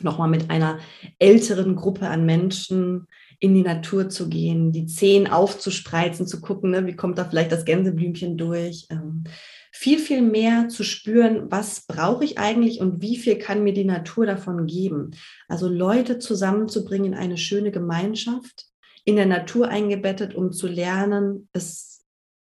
[0.00, 0.78] nochmal mit einer
[1.18, 3.06] älteren Gruppe an Menschen
[3.40, 7.50] in die Natur zu gehen, die Zehen aufzuspreizen, zu gucken, ne, wie kommt da vielleicht
[7.50, 8.86] das Gänseblümchen durch.
[8.90, 9.24] Ähm,
[9.72, 13.84] viel, viel mehr zu spüren, was brauche ich eigentlich und wie viel kann mir die
[13.84, 15.12] Natur davon geben.
[15.48, 18.66] Also Leute zusammenzubringen in eine schöne Gemeinschaft,
[19.04, 21.89] in der Natur eingebettet, um zu lernen, es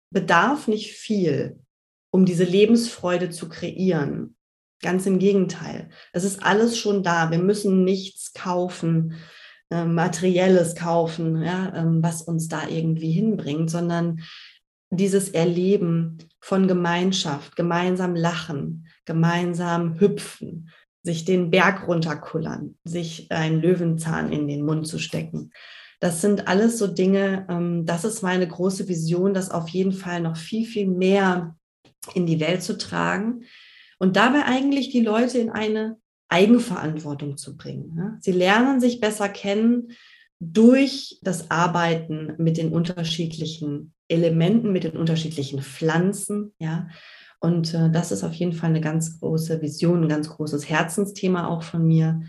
[0.09, 1.59] bedarf nicht viel,
[2.11, 4.35] um diese Lebensfreude zu kreieren.
[4.81, 5.89] Ganz im Gegenteil.
[6.13, 7.31] Es ist alles schon da.
[7.31, 9.15] Wir müssen nichts kaufen,
[9.71, 14.21] äh, materielles kaufen, ja, ähm, was uns da irgendwie hinbringt, sondern
[14.89, 20.69] dieses Erleben von Gemeinschaft, gemeinsam lachen, gemeinsam hüpfen,
[21.03, 25.51] sich den Berg runterkullern, sich einen Löwenzahn in den Mund zu stecken.
[25.99, 30.21] Das sind alles so Dinge, ähm, das ist meine große Vision, das auf jeden Fall
[30.21, 31.55] noch viel, viel mehr
[32.13, 33.43] in die Welt zu tragen
[33.99, 35.97] und dabei eigentlich die Leute in eine
[36.29, 38.17] Eigenverantwortung zu bringen.
[38.21, 39.91] Sie lernen sich besser kennen
[40.39, 46.87] durch das Arbeiten mit den unterschiedlichen Elementen, mit den unterschiedlichen Pflanzen, ja.
[47.39, 51.47] Und äh, das ist auf jeden Fall eine ganz große Vision, ein ganz großes Herzensthema
[51.47, 52.21] auch von mir,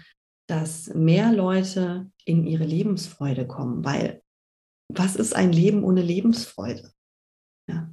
[0.46, 4.23] dass mehr Leute in ihre Lebensfreude kommen, weil
[4.88, 6.93] was ist ein Leben ohne Lebensfreude?
[7.69, 7.91] Ja.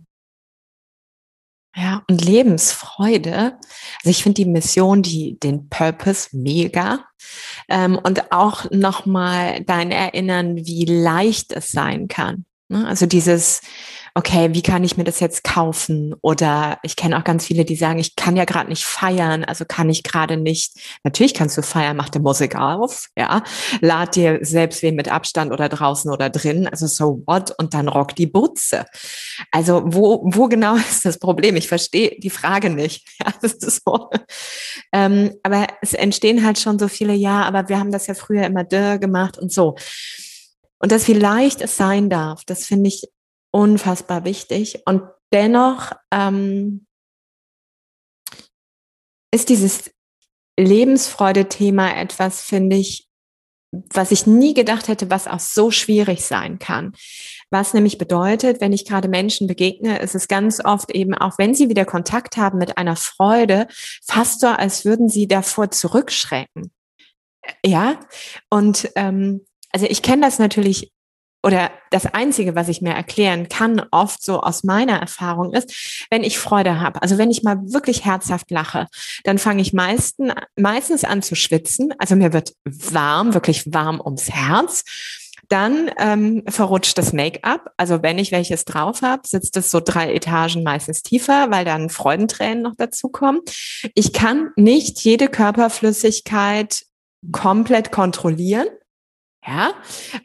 [1.77, 3.59] Ja, und Lebensfreude.
[3.97, 7.05] Also ich finde die Mission, die, den Purpose mega.
[7.67, 12.45] Ähm, und auch nochmal dein Erinnern, wie leicht es sein kann.
[12.69, 12.87] Ne?
[12.87, 13.61] Also dieses,
[14.17, 16.15] okay, wie kann ich mir das jetzt kaufen?
[16.21, 19.65] Oder ich kenne auch ganz viele, die sagen, ich kann ja gerade nicht feiern, also
[19.65, 20.73] kann ich gerade nicht.
[21.03, 23.43] Natürlich kannst du feiern, mach die Musik auf, ja,
[23.81, 27.89] lad dir selbst wen mit Abstand oder draußen oder drin, also so what und dann
[27.89, 28.85] rock die Butze.
[29.51, 31.57] Also wo, wo genau ist das Problem?
[31.57, 33.05] Ich verstehe die Frage nicht.
[33.25, 34.09] Ja, das ist so.
[34.91, 38.45] Ähm, aber es entstehen halt schon so viele, ja, aber wir haben das ja früher
[38.45, 39.75] immer dörr gemacht und so.
[40.79, 43.03] Und das, wie leicht es sein darf, das finde ich
[43.55, 44.81] unfassbar wichtig.
[44.85, 46.85] Und dennoch ähm,
[49.33, 49.91] ist dieses
[50.59, 53.07] Lebensfreude-Thema etwas, finde ich,
[53.71, 56.93] was ich nie gedacht hätte, was auch so schwierig sein kann.
[57.49, 61.53] Was nämlich bedeutet, wenn ich gerade Menschen begegne, ist es ganz oft eben, auch wenn
[61.53, 63.67] sie wieder Kontakt haben mit einer Freude,
[64.05, 66.73] fast so, als würden sie davor zurückschrecken.
[67.65, 68.01] Ja,
[68.49, 70.91] und ähm, also ich kenne das natürlich
[71.45, 76.23] oder das Einzige, was ich mir erklären kann, oft so aus meiner Erfahrung ist, wenn
[76.23, 78.87] ich Freude habe, also wenn ich mal wirklich herzhaft lache,
[79.23, 81.93] dann fange ich meisten, meistens an zu schwitzen.
[81.99, 84.83] Also mir wird warm, wirklich warm ums Herz.
[85.47, 87.69] Dann ähm, verrutscht das Make-up.
[87.77, 91.91] Also wenn ich welches drauf habe, sitzt es so drei Etagen meistens tiefer, weil dann
[91.91, 93.41] Freudentränen noch dazukommen.
[93.93, 96.85] Ich kann nicht jede Körperflüssigkeit
[97.31, 98.67] komplett kontrollieren.
[99.47, 99.75] Ja,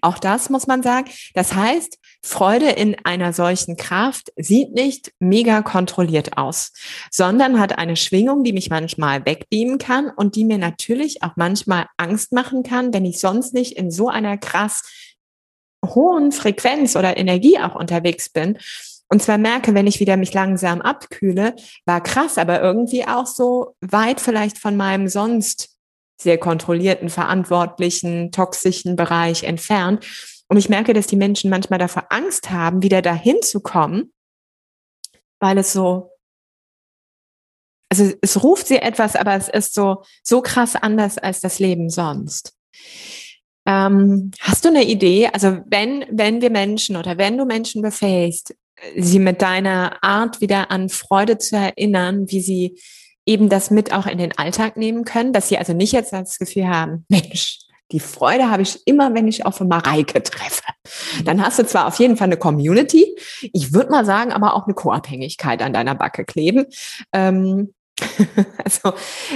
[0.01, 1.11] auch das muss man sagen.
[1.35, 6.73] Das heißt, Freude in einer solchen Kraft sieht nicht mega kontrolliert aus,
[7.11, 11.87] sondern hat eine Schwingung, die mich manchmal wegbeamen kann und die mir natürlich auch manchmal
[11.99, 14.83] Angst machen kann, wenn ich sonst nicht in so einer krass
[15.85, 18.59] hohen Frequenz oder Energie auch unterwegs bin.
[19.09, 23.75] Und zwar merke, wenn ich wieder mich langsam abkühle, war krass, aber irgendwie auch so
[23.81, 25.70] weit vielleicht von meinem sonst
[26.21, 30.07] sehr kontrollierten, verantwortlichen, toxischen Bereich entfernt.
[30.49, 34.13] Und ich merke, dass die Menschen manchmal davor Angst haben, wieder dahin zu kommen,
[35.39, 36.11] weil es so,
[37.89, 41.89] also es ruft sie etwas, aber es ist so, so krass anders als das Leben
[41.89, 42.55] sonst.
[43.67, 45.29] Ähm, hast du eine Idee?
[45.33, 48.55] Also wenn, wenn wir Menschen oder wenn du Menschen befähigst,
[48.97, 52.81] sie mit deiner Art wieder an Freude zu erinnern, wie sie
[53.27, 56.39] eben das mit auch in den Alltag nehmen können, dass sie also nicht jetzt das
[56.39, 57.61] Gefühl haben, Mensch,
[57.93, 60.63] die Freude habe ich immer, wenn ich auf Mareike treffe.
[61.25, 64.67] Dann hast du zwar auf jeden Fall eine Community, ich würde mal sagen, aber auch
[64.67, 66.67] eine Co-Abhängigkeit an deiner Backe kleben.
[67.13, 67.75] Ähm,
[68.65, 68.95] also,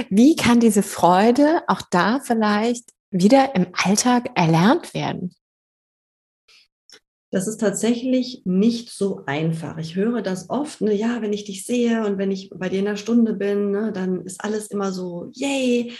[0.09, 5.35] wie kann diese Freude auch da vielleicht wieder im Alltag erlernt werden?
[7.35, 9.77] Das ist tatsächlich nicht so einfach.
[9.77, 12.79] Ich höre das oft, ne, ja, wenn ich dich sehe und wenn ich bei dir
[12.79, 15.91] in der Stunde bin, ne, dann ist alles immer so, yay.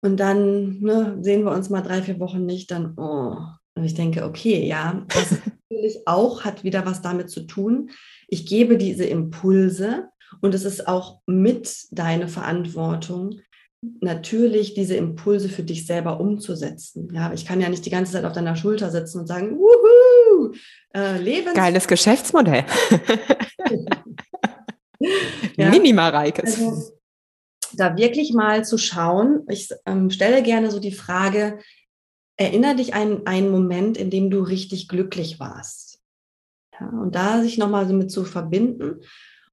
[0.00, 3.36] Und dann ne, sehen wir uns mal drei, vier Wochen nicht, dann, oh.
[3.74, 5.32] Und ich denke, okay, ja, das
[5.70, 7.90] natürlich auch hat wieder was damit zu tun.
[8.26, 10.08] Ich gebe diese Impulse
[10.40, 13.40] und es ist auch mit deine Verantwortung,
[14.00, 17.08] natürlich diese Impulse für dich selber umzusetzen.
[17.12, 20.52] Ja, ich kann ja nicht die ganze Zeit auf deiner Schulter sitzen und sagen, wuhu,
[20.94, 22.64] äh, Lebens Geiles Geschäftsmodell.
[25.56, 26.44] ja, Mini-Mareike.
[26.44, 26.92] Also,
[27.74, 31.58] da wirklich mal zu schauen, ich ähm, stelle gerne so die Frage,
[32.36, 36.00] erinnere dich an einen Moment, in dem du richtig glücklich warst.
[36.78, 39.00] Ja, und da sich nochmal so mit zu verbinden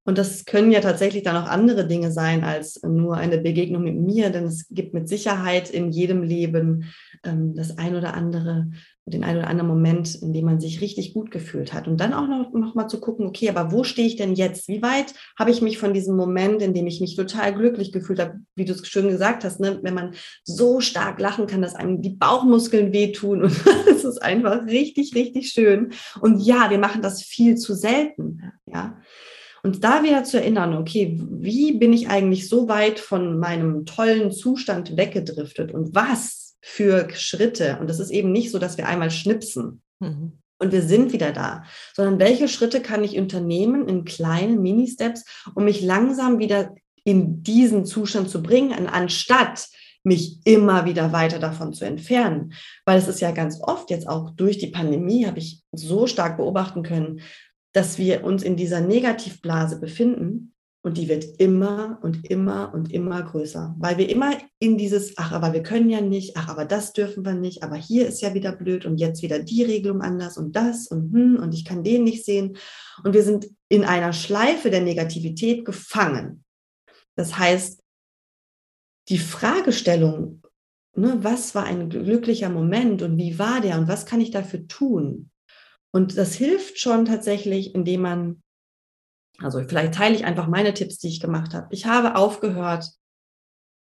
[0.04, 3.96] und das können ja tatsächlich dann auch andere Dinge sein als nur eine Begegnung mit
[3.96, 6.92] mir, denn es gibt mit Sicherheit in jedem Leben
[7.24, 8.68] ähm, das ein oder andere,
[9.06, 11.88] den ein oder anderen Moment, in dem man sich richtig gut gefühlt hat.
[11.88, 14.68] Und dann auch noch, noch mal zu gucken, okay, aber wo stehe ich denn jetzt?
[14.68, 18.20] Wie weit habe ich mich von diesem Moment, in dem ich mich total glücklich gefühlt
[18.20, 19.78] habe, wie du es schön gesagt hast, ne?
[19.82, 20.12] wenn man
[20.42, 23.52] so stark lachen kann, dass einem die Bauchmuskeln wehtun und
[23.90, 25.92] es ist einfach richtig, richtig schön.
[26.20, 28.52] Und ja, wir machen das viel zu selten.
[28.66, 28.98] Ja.
[29.64, 34.30] Und da wieder zu erinnern, okay, wie bin ich eigentlich so weit von meinem tollen
[34.30, 37.78] Zustand weggedriftet und was für Schritte?
[37.80, 39.80] Und das ist eben nicht so, dass wir einmal schnipsen.
[40.00, 40.38] Mhm.
[40.58, 45.24] Und wir sind wieder da, sondern welche Schritte kann ich unternehmen in kleinen Mini-Steps,
[45.54, 49.68] um mich langsam wieder in diesen Zustand zu bringen, anstatt
[50.02, 52.52] mich immer wieder weiter davon zu entfernen.
[52.84, 56.36] Weil es ist ja ganz oft jetzt auch durch die Pandemie, habe ich so stark
[56.36, 57.22] beobachten können,
[57.74, 63.22] dass wir uns in dieser Negativblase befinden und die wird immer und immer und immer
[63.22, 66.92] größer, weil wir immer in dieses, ach, aber wir können ja nicht, ach, aber das
[66.92, 70.38] dürfen wir nicht, aber hier ist ja wieder blöd und jetzt wieder die Regelung anders
[70.38, 72.58] und das und hm, und ich kann den nicht sehen.
[73.02, 76.44] Und wir sind in einer Schleife der Negativität gefangen.
[77.16, 77.82] Das heißt,
[79.08, 80.42] die Fragestellung,
[80.94, 84.68] ne, was war ein glücklicher Moment und wie war der und was kann ich dafür
[84.68, 85.30] tun,
[85.94, 88.42] und das hilft schon tatsächlich, indem man,
[89.38, 91.68] also vielleicht teile ich einfach meine Tipps, die ich gemacht habe.
[91.70, 92.90] Ich habe aufgehört,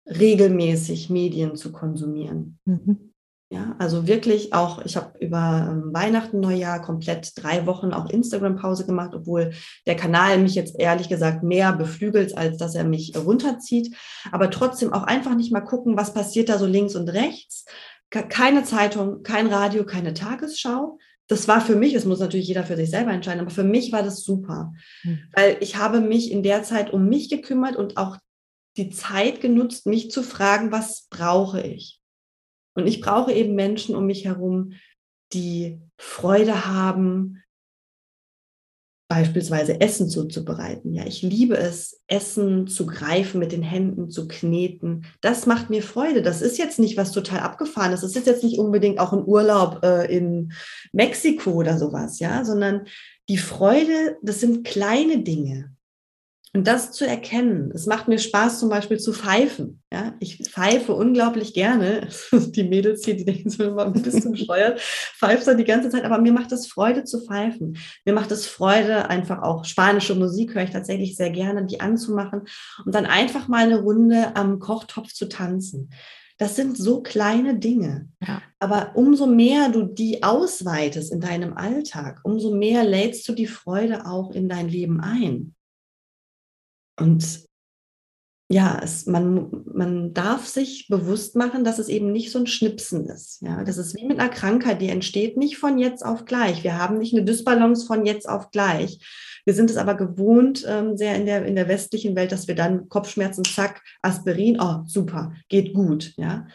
[0.05, 2.59] regelmäßig Medien zu konsumieren.
[2.65, 3.13] Mhm.
[3.49, 8.87] Ja, also wirklich auch, ich habe über ähm, Weihnachten, Neujahr komplett drei Wochen auch Instagram-Pause
[8.87, 9.53] gemacht, obwohl
[9.87, 13.95] der Kanal mich jetzt ehrlich gesagt mehr beflügelt, als dass er mich runterzieht.
[14.33, 17.67] Aber trotzdem auch einfach nicht mal gucken, was passiert da so links und rechts.
[18.11, 22.77] Keine Zeitung, kein Radio, keine Tagesschau, das war für mich, es muss natürlich jeder für
[22.77, 25.21] sich selber entscheiden, aber für mich war das super, mhm.
[25.33, 28.19] weil ich habe mich in der Zeit um mich gekümmert und auch
[28.77, 32.01] die Zeit genutzt, mich zu fragen, was brauche ich?
[32.75, 34.73] Und ich brauche eben Menschen um mich herum,
[35.33, 37.43] die Freude haben,
[39.09, 40.95] beispielsweise Essen zuzubereiten.
[40.95, 45.05] Ja, ich liebe es, Essen zu greifen, mit den Händen zu kneten.
[45.21, 46.23] Das macht mir Freude.
[46.23, 48.01] Das ist jetzt nicht was total abgefahrenes.
[48.01, 50.53] Das ist jetzt nicht unbedingt auch ein Urlaub äh, in
[50.93, 52.87] Mexiko oder sowas, ja, sondern
[53.29, 55.74] die Freude, das sind kleine Dinge.
[56.57, 59.83] Und das zu erkennen, es macht mir Spaß, zum Beispiel zu pfeifen.
[59.93, 62.09] Ja, ich pfeife unglaublich gerne.
[62.33, 66.05] Die Mädels hier, die denken so immer ein bisschen bescheuert, pfeift da die ganze Zeit,
[66.05, 67.77] aber mir macht es Freude zu pfeifen.
[68.05, 72.43] Mir macht es Freude, einfach auch spanische Musik höre ich tatsächlich sehr gerne, die anzumachen
[72.85, 75.91] und dann einfach mal eine Runde am Kochtopf zu tanzen.
[76.39, 78.09] Das sind so kleine Dinge.
[78.25, 78.43] Ja.
[78.61, 84.07] Aber umso mehr du die ausweitest in deinem Alltag, umso mehr lädst du die Freude
[84.07, 85.55] auch in dein Leben ein.
[86.99, 87.45] Und
[88.51, 93.07] ja, es, man, man darf sich bewusst machen, dass es eben nicht so ein Schnipsen
[93.07, 93.41] ist.
[93.41, 96.63] Ja, das ist wie mit einer Krankheit, die entsteht nicht von jetzt auf gleich.
[96.63, 98.99] Wir haben nicht eine Dysbalance von jetzt auf gleich.
[99.47, 102.55] Wir sind es aber gewohnt, ähm, sehr in der, in der westlichen Welt, dass wir
[102.55, 106.13] dann Kopfschmerzen, zack, Aspirin, oh, super, geht gut.
[106.17, 106.47] Ja,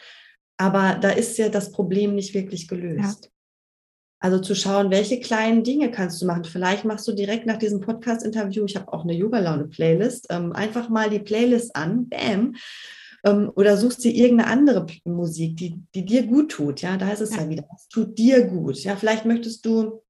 [0.56, 3.24] aber da ist ja das Problem nicht wirklich gelöst.
[3.24, 3.30] Ja.
[4.20, 6.44] Also zu schauen, welche kleinen Dinge kannst du machen.
[6.44, 11.08] Vielleicht machst du direkt nach diesem Podcast-Interview, ich habe auch eine Yoga-Laune-Playlist, ähm, einfach mal
[11.08, 12.54] die Playlist an, bam,
[13.24, 16.82] ähm, oder suchst dir irgendeine andere Musik, die, die dir gut tut.
[16.82, 18.76] Ja, da ist es ja, ja wieder, es tut dir gut.
[18.84, 20.02] Ja, vielleicht möchtest du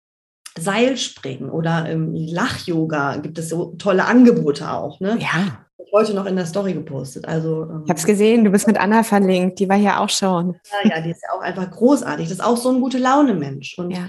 [0.59, 4.99] Seilspringen oder ähm, Lach-Yoga, gibt es so tolle Angebote auch.
[4.99, 5.19] Ne?
[5.21, 7.27] Ja heute noch in der Story gepostet.
[7.27, 10.11] Also, ähm, ich habe es gesehen, du bist mit Anna verlinkt, die war hier auch
[10.11, 10.57] schon.
[10.85, 12.29] Ja, ja, die ist ja auch einfach großartig.
[12.29, 13.79] Das ist auch so ein gute Laune-Mensch.
[13.79, 14.09] Und ja.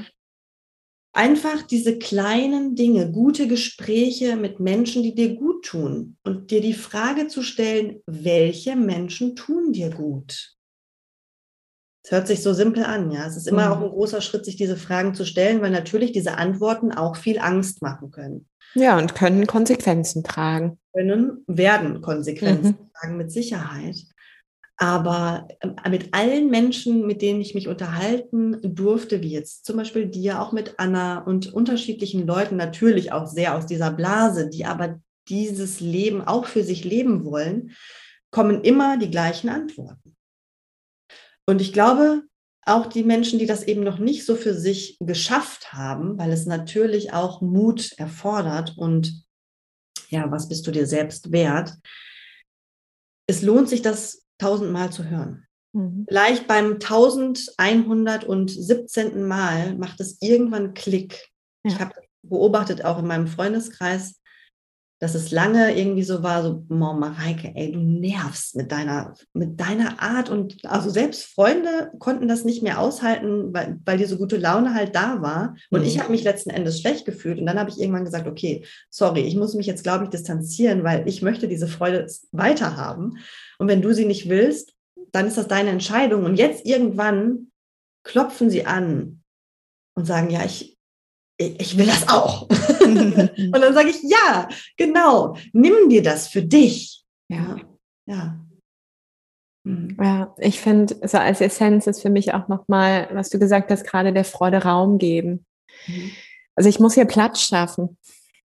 [1.13, 6.73] einfach diese kleinen Dinge, gute Gespräche mit Menschen, die dir gut tun und dir die
[6.73, 10.55] Frage zu stellen, welche Menschen tun dir gut?
[12.03, 13.27] Es hört sich so simpel an, ja.
[13.27, 13.71] Es ist immer mhm.
[13.71, 17.37] auch ein großer Schritt, sich diese Fragen zu stellen, weil natürlich diese Antworten auch viel
[17.39, 18.47] Angst machen können.
[18.75, 20.79] Ja, und können Konsequenzen tragen.
[20.93, 22.91] Können, werden Konsequenzen mhm.
[22.93, 23.97] tragen, mit Sicherheit.
[24.77, 30.07] Aber äh, mit allen Menschen, mit denen ich mich unterhalten durfte, wie jetzt zum Beispiel
[30.07, 34.99] dir, auch mit Anna und unterschiedlichen Leuten, natürlich auch sehr aus dieser Blase, die aber
[35.29, 37.71] dieses Leben auch für sich leben wollen,
[38.31, 40.15] kommen immer die gleichen Antworten.
[41.45, 42.23] Und ich glaube,
[42.65, 46.45] auch die Menschen, die das eben noch nicht so für sich geschafft haben, weil es
[46.45, 49.25] natürlich auch Mut erfordert und
[50.09, 51.73] ja, was bist du dir selbst wert?
[53.27, 55.47] Es lohnt sich, das tausendmal zu hören.
[55.73, 56.05] Mhm.
[56.07, 59.23] Vielleicht beim 1117.
[59.23, 61.29] Mal macht es irgendwann Klick.
[61.63, 61.71] Ja.
[61.71, 61.93] Ich habe
[62.23, 64.20] beobachtet auch in meinem Freundeskreis,
[65.01, 69.59] dass es lange irgendwie so war, so, oh, Mareike, ey, du nervst mit deiner, mit
[69.59, 74.37] deiner Art und also selbst Freunde konnten das nicht mehr aushalten, weil, weil diese gute
[74.37, 75.55] Laune halt da war.
[75.71, 75.87] Und mhm.
[75.87, 77.39] ich habe mich letzten Endes schlecht gefühlt.
[77.39, 80.83] Und dann habe ich irgendwann gesagt, okay, sorry, ich muss mich jetzt, glaube ich, distanzieren,
[80.83, 83.17] weil ich möchte diese Freude weiter haben.
[83.57, 84.75] Und wenn du sie nicht willst,
[85.11, 86.25] dann ist das deine Entscheidung.
[86.25, 87.47] Und jetzt irgendwann
[88.03, 89.23] klopfen sie an
[89.95, 90.77] und sagen, ja, ich,
[91.41, 92.43] ich will das auch.
[92.81, 97.03] und dann sage ich, ja, genau, nimm dir das für dich.
[97.29, 97.57] Ja.
[98.05, 98.39] Ja.
[99.63, 103.85] Ja, ich finde, so als Essenz ist für mich auch nochmal, was du gesagt hast,
[103.85, 105.45] gerade der Freude Raum geben.
[105.85, 106.11] Mhm.
[106.55, 107.97] Also ich muss hier Platz schaffen,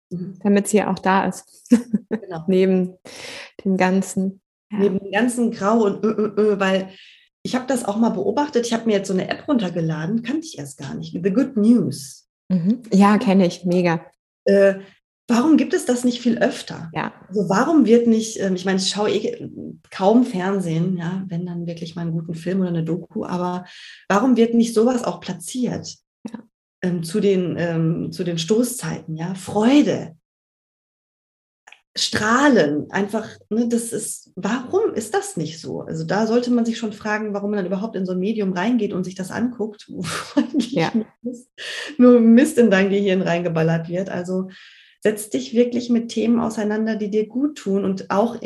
[0.10, 0.38] mhm.
[0.44, 1.46] damit sie auch da ist.
[2.10, 2.44] Genau.
[2.48, 2.98] Neben
[3.64, 4.42] dem Ganzen.
[4.70, 4.80] Ja.
[4.80, 6.90] Neben dem ganzen Grau und ö, ö, ö, weil
[7.42, 8.66] ich habe das auch mal beobachtet.
[8.66, 11.14] Ich habe mir jetzt so eine App runtergeladen, kannte ich erst gar nicht.
[11.14, 12.27] The Good News.
[12.50, 12.84] Mhm.
[12.92, 14.06] Ja, kenne ich, mega.
[14.46, 14.76] Äh,
[15.28, 16.90] warum gibt es das nicht viel öfter?
[16.94, 17.14] Ja.
[17.28, 19.50] Also warum wird nicht, ähm, ich meine, ich schaue eh
[19.92, 23.66] kaum Fernsehen, ja, wenn dann wirklich mal einen guten Film oder eine Doku, aber
[24.08, 25.96] warum wird nicht sowas auch platziert?
[26.32, 26.40] Ja.
[26.82, 30.16] Ähm, zu, den, ähm, zu den Stoßzeiten, ja, Freude,
[31.98, 35.82] strahlen, einfach, ne, das ist, warum ist das nicht so?
[35.82, 38.54] Also da sollte man sich schon fragen, warum man dann überhaupt in so ein Medium
[38.54, 40.04] reingeht und sich das anguckt, wo
[40.58, 40.92] ja.
[41.98, 44.10] nur Mist in dein Gehirn reingeballert wird.
[44.10, 44.50] Also
[45.02, 48.38] setz dich wirklich mit Themen auseinander, die dir gut tun und auch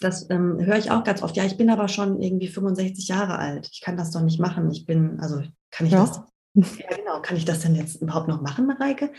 [0.00, 1.36] das ähm, höre ich auch ganz oft.
[1.36, 3.68] Ja, ich bin aber schon irgendwie 65 Jahre alt.
[3.72, 4.70] Ich kann das doch nicht machen.
[4.70, 6.00] Ich bin, also kann ich ja.
[6.00, 6.20] das?
[6.54, 7.22] Ja, genau.
[7.22, 9.10] Kann ich das denn jetzt überhaupt noch machen, Mareike?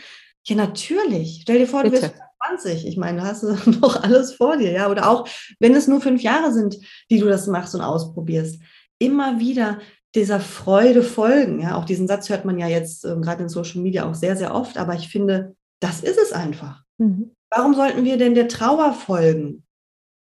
[0.46, 1.40] Ja, natürlich.
[1.42, 1.96] Stell dir vor, Bitte.
[1.96, 2.14] du bist
[2.56, 2.86] 20.
[2.86, 3.42] Ich meine, du hast
[3.80, 4.90] noch alles vor dir, ja.
[4.90, 5.28] Oder auch,
[5.60, 6.76] wenn es nur fünf Jahre sind,
[7.10, 8.60] die du das machst und ausprobierst,
[8.98, 9.78] immer wieder
[10.14, 11.60] dieser Freude folgen.
[11.60, 14.36] Ja, auch diesen Satz hört man ja jetzt äh, gerade in Social Media auch sehr,
[14.36, 16.82] sehr oft, aber ich finde, das ist es einfach.
[16.98, 17.32] Mhm.
[17.50, 19.64] Warum sollten wir denn der Trauer folgen?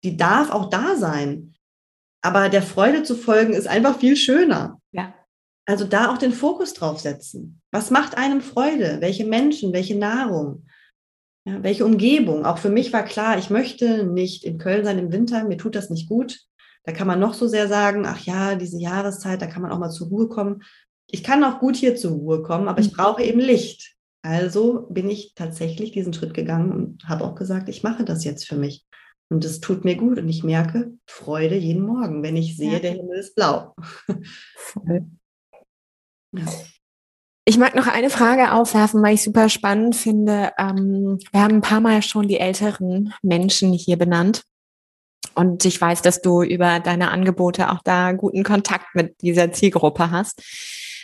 [0.05, 1.55] Die darf auch da sein.
[2.23, 4.81] Aber der Freude zu folgen ist einfach viel schöner.
[4.93, 5.13] Ja.
[5.67, 7.61] Also da auch den Fokus drauf setzen.
[7.71, 8.99] Was macht einem Freude?
[9.01, 10.67] Welche Menschen, welche Nahrung?
[11.47, 12.47] Ja, welche Umgebung?
[12.47, 15.75] Auch für mich war klar, ich möchte nicht in Köln sein im Winter, mir tut
[15.75, 16.41] das nicht gut.
[16.85, 19.79] Da kann man noch so sehr sagen, ach ja, diese Jahreszeit, da kann man auch
[19.79, 20.63] mal zur Ruhe kommen.
[21.07, 22.97] Ich kann auch gut hier zur Ruhe kommen, aber ich mhm.
[22.97, 23.95] brauche eben Licht.
[24.23, 28.47] Also bin ich tatsächlich diesen Schritt gegangen und habe auch gesagt, ich mache das jetzt
[28.47, 28.87] für mich.
[29.29, 32.79] Und es tut mir gut und ich merke Freude jeden Morgen, wenn ich sehe, ja.
[32.79, 33.75] der Himmel ist blau.
[34.57, 35.07] Voll.
[36.33, 36.45] Ja.
[37.47, 40.53] Ich mag noch eine Frage aufwerfen, weil ich super spannend finde.
[40.59, 44.45] Ähm, wir haben ein paar Mal schon die älteren Menschen hier benannt.
[45.35, 50.11] Und ich weiß, dass du über deine Angebote auch da guten Kontakt mit dieser Zielgruppe
[50.11, 50.43] hast.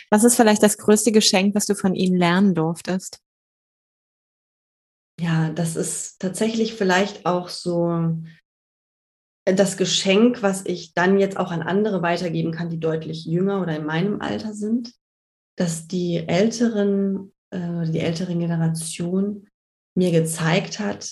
[0.09, 3.19] Was ist vielleicht das größte Geschenk, was du von ihnen lernen durftest?
[5.19, 8.15] Ja, das ist tatsächlich vielleicht auch so
[9.45, 13.75] das Geschenk, was ich dann jetzt auch an andere weitergeben kann, die deutlich jünger oder
[13.75, 14.93] in meinem Alter sind
[15.55, 19.47] dass die älteren, äh, die ältere Generation
[19.95, 21.11] mir gezeigt hat,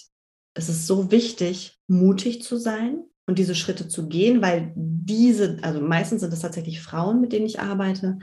[0.53, 5.81] es ist so wichtig, mutig zu sein und diese Schritte zu gehen, weil diese, also
[5.81, 8.19] meistens sind es tatsächlich Frauen, mit denen ich arbeite,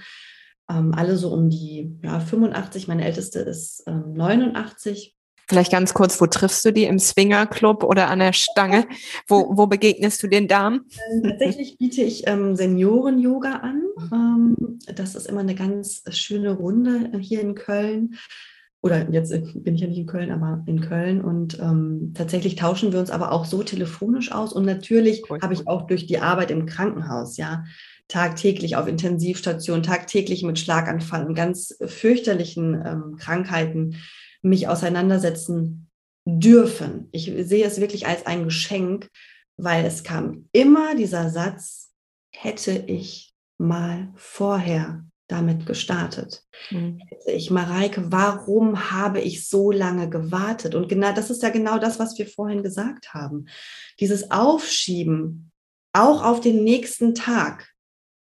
[0.68, 5.15] ähm, alle so um die ja, 85, meine älteste ist ähm, 89
[5.48, 6.84] Vielleicht ganz kurz, wo triffst du die?
[6.84, 8.86] Im Swingerclub oder an der Stange?
[9.28, 10.86] Wo, wo begegnest du den Damen?
[11.12, 13.82] Ähm, tatsächlich biete ich ähm, Senioren-Yoga an.
[14.12, 18.16] Ähm, das ist immer eine ganz schöne Runde hier in Köln.
[18.82, 21.20] Oder jetzt bin ich ja nicht in Köln, aber in Köln.
[21.20, 24.52] Und ähm, tatsächlich tauschen wir uns aber auch so telefonisch aus.
[24.52, 25.40] Und natürlich cool.
[25.42, 27.64] habe ich auch durch die Arbeit im Krankenhaus, ja,
[28.08, 33.96] tagtäglich auf Intensivstationen, tagtäglich mit Schlaganfall und ganz fürchterlichen ähm, Krankheiten
[34.46, 35.90] mich auseinandersetzen
[36.24, 37.08] dürfen.
[37.12, 39.10] Ich sehe es wirklich als ein Geschenk,
[39.56, 41.92] weil es kam immer dieser Satz,
[42.32, 46.44] hätte ich mal vorher damit gestartet.
[46.70, 47.00] Mhm.
[47.08, 50.74] Hätte ich, Mareike, warum habe ich so lange gewartet?
[50.74, 53.46] Und genau, das ist ja genau das, was wir vorhin gesagt haben.
[53.98, 55.50] Dieses Aufschieben,
[55.92, 57.72] auch auf den nächsten Tag,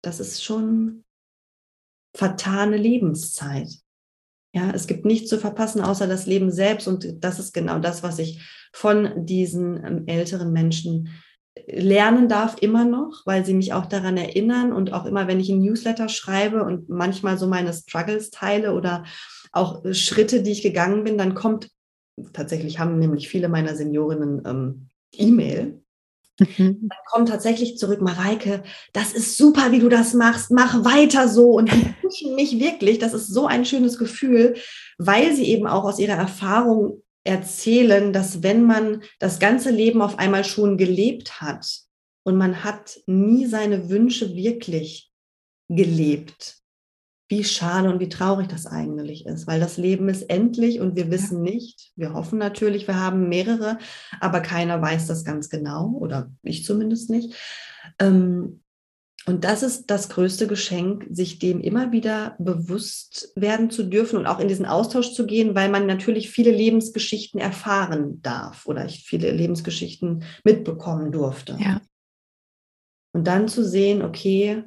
[0.03, 1.05] das ist schon
[2.15, 3.69] vertane Lebenszeit.
[4.55, 6.87] Ja, es gibt nichts zu verpassen außer das Leben selbst.
[6.87, 8.41] Und das ist genau das, was ich
[8.73, 11.09] von diesen ähm, älteren Menschen
[11.67, 15.51] lernen darf, immer noch, weil sie mich auch daran erinnern und auch immer, wenn ich
[15.51, 19.05] ein Newsletter schreibe und manchmal so meine Struggles teile oder
[19.53, 21.71] auch Schritte, die ich gegangen bin, dann kommt,
[22.33, 25.84] tatsächlich haben nämlich viele meiner Seniorinnen ähm, E-Mail
[26.39, 26.89] Mhm.
[26.89, 28.63] Dann kommt tatsächlich zurück, Mareike,
[28.93, 31.53] das ist super, wie du das machst, mach weiter so.
[31.53, 34.57] Und die pushen mich wirklich, das ist so ein schönes Gefühl,
[34.99, 40.19] weil sie eben auch aus ihrer Erfahrung erzählen, dass wenn man das ganze Leben auf
[40.19, 41.67] einmal schon gelebt hat
[42.23, 45.11] und man hat nie seine Wünsche wirklich
[45.69, 46.64] gelebt,
[47.29, 51.11] wie schade und wie traurig das eigentlich ist, weil das Leben ist endlich und wir
[51.11, 53.79] wissen nicht, wir hoffen natürlich, wir haben mehrere,
[54.21, 57.35] aber keiner weiß das ganz genau oder ich zumindest nicht.
[57.99, 58.61] Ähm,
[59.27, 64.27] und das ist das größte Geschenk, sich dem immer wieder bewusst werden zu dürfen und
[64.27, 69.05] auch in diesen Austausch zu gehen, weil man natürlich viele Lebensgeschichten erfahren darf oder ich
[69.07, 71.57] viele Lebensgeschichten mitbekommen durfte.
[71.59, 71.81] Ja.
[73.15, 74.65] Und dann zu sehen, okay,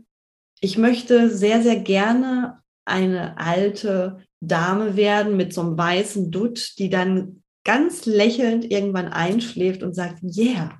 [0.61, 6.89] ich möchte sehr, sehr gerne eine alte Dame werden mit so einem weißen Dutt, die
[6.89, 10.79] dann ganz lächelnd irgendwann einschläft und sagt, yeah,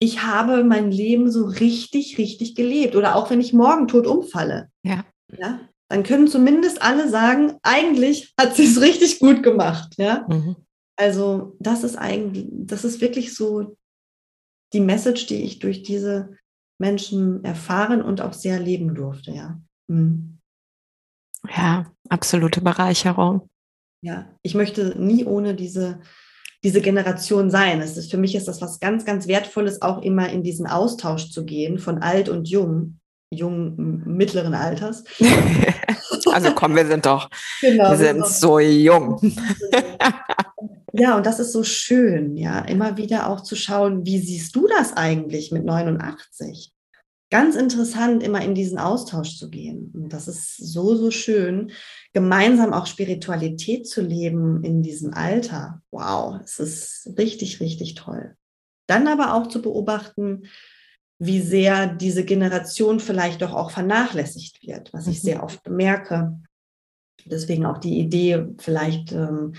[0.00, 2.96] ich habe mein Leben so richtig, richtig gelebt.
[2.96, 4.70] Oder auch wenn ich morgen tot umfalle.
[4.82, 5.04] Ja.
[5.38, 9.94] ja dann können zumindest alle sagen, eigentlich hat sie es richtig gut gemacht.
[9.98, 10.26] Ja.
[10.28, 10.56] Mhm.
[10.96, 13.76] Also das ist eigentlich, das ist wirklich so
[14.72, 16.36] die Message, die ich durch diese
[16.80, 19.60] Menschen erfahren und auch sehr leben durfte, ja.
[19.88, 20.38] Mhm.
[21.48, 23.48] Ja, absolute Bereicherung.
[24.02, 26.00] Ja, ich möchte nie ohne diese,
[26.64, 27.80] diese Generation sein.
[27.80, 31.30] Es ist, für mich ist das was ganz, ganz Wertvolles, auch immer in diesen Austausch
[31.30, 32.98] zu gehen von alt und jung,
[33.30, 35.04] jung mittleren Alters.
[36.32, 37.28] also komm, wir sind doch,
[37.60, 39.20] genau, wir sind so jung.
[40.92, 44.66] Ja, und das ist so schön, ja, immer wieder auch zu schauen, wie siehst du
[44.66, 46.72] das eigentlich mit 89?
[47.30, 49.92] Ganz interessant, immer in diesen Austausch zu gehen.
[49.94, 51.70] Und das ist so, so schön,
[52.12, 55.80] gemeinsam auch Spiritualität zu leben in diesem Alter.
[55.92, 58.36] Wow, es ist richtig, richtig toll.
[58.88, 60.48] Dann aber auch zu beobachten,
[61.20, 65.44] wie sehr diese Generation vielleicht doch auch vernachlässigt wird, was ich sehr mhm.
[65.44, 66.40] oft bemerke.
[67.26, 69.54] Deswegen auch die Idee, vielleicht ähm,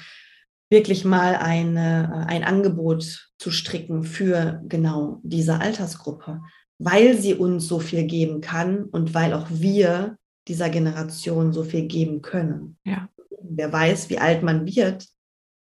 [0.72, 6.41] wirklich mal eine, ein Angebot zu stricken für genau diese Altersgruppe,
[6.80, 10.17] weil sie uns so viel geben kann und weil auch wir
[10.47, 12.78] dieser Generation so viel geben können.
[12.86, 13.09] Ja.
[13.43, 15.07] Wer weiß, wie alt man wird,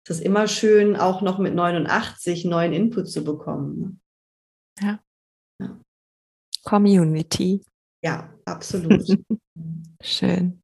[0.07, 4.01] es ist immer schön, auch noch mit 89 neuen Input zu bekommen.
[4.81, 4.87] Ne?
[4.87, 5.01] Ja.
[5.61, 5.81] ja.
[6.63, 7.63] Community.
[8.03, 9.03] Ja, absolut.
[10.03, 10.63] schön.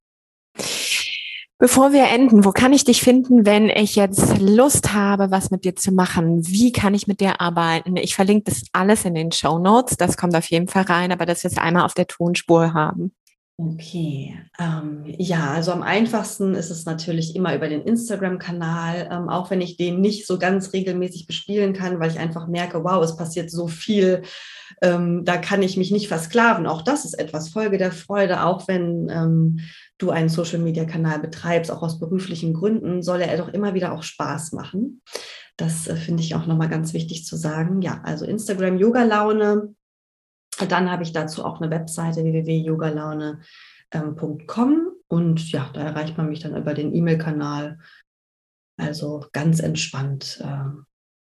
[1.60, 5.66] Bevor wir enden, wo kann ich dich finden, wenn ich jetzt Lust habe, was mit
[5.66, 6.46] dir zu machen?
[6.46, 7.96] Wie kann ich mit dir arbeiten?
[7.96, 9.98] Ich verlinke das alles in den Show Notes.
[9.98, 13.12] Das kommt auf jeden Fall rein, aber dass wir es einmal auf der Tonspur haben.
[13.58, 19.50] Okay, ähm, ja, also am einfachsten ist es natürlich immer über den Instagram-Kanal, ähm, auch
[19.50, 23.18] wenn ich den nicht so ganz regelmäßig bespielen kann, weil ich einfach merke, wow, es
[23.18, 24.22] passiert so viel,
[24.80, 26.66] ähm, da kann ich mich nicht versklaven.
[26.66, 29.60] Auch das ist etwas Folge der Freude, auch wenn ähm,
[30.00, 34.52] du einen Social-Media-Kanal betreibst, auch aus beruflichen Gründen, soll er doch immer wieder auch Spaß
[34.52, 35.02] machen.
[35.56, 37.82] Das äh, finde ich auch nochmal ganz wichtig zu sagen.
[37.82, 39.74] Ja, also Instagram Yoga Laune
[40.68, 46.56] dann habe ich dazu auch eine Webseite www.yogalaune.com und ja, da erreicht man mich dann
[46.56, 47.78] über den E-Mail-Kanal.
[48.76, 50.42] Also ganz entspannt.
[50.44, 50.84] Ähm,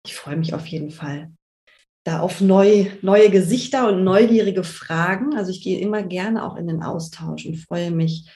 [0.05, 1.31] ich freue mich auf jeden Fall
[2.03, 5.35] da auf neu, neue Gesichter und neugierige Fragen.
[5.35, 8.29] Also ich gehe immer gerne auch in den Austausch und freue mich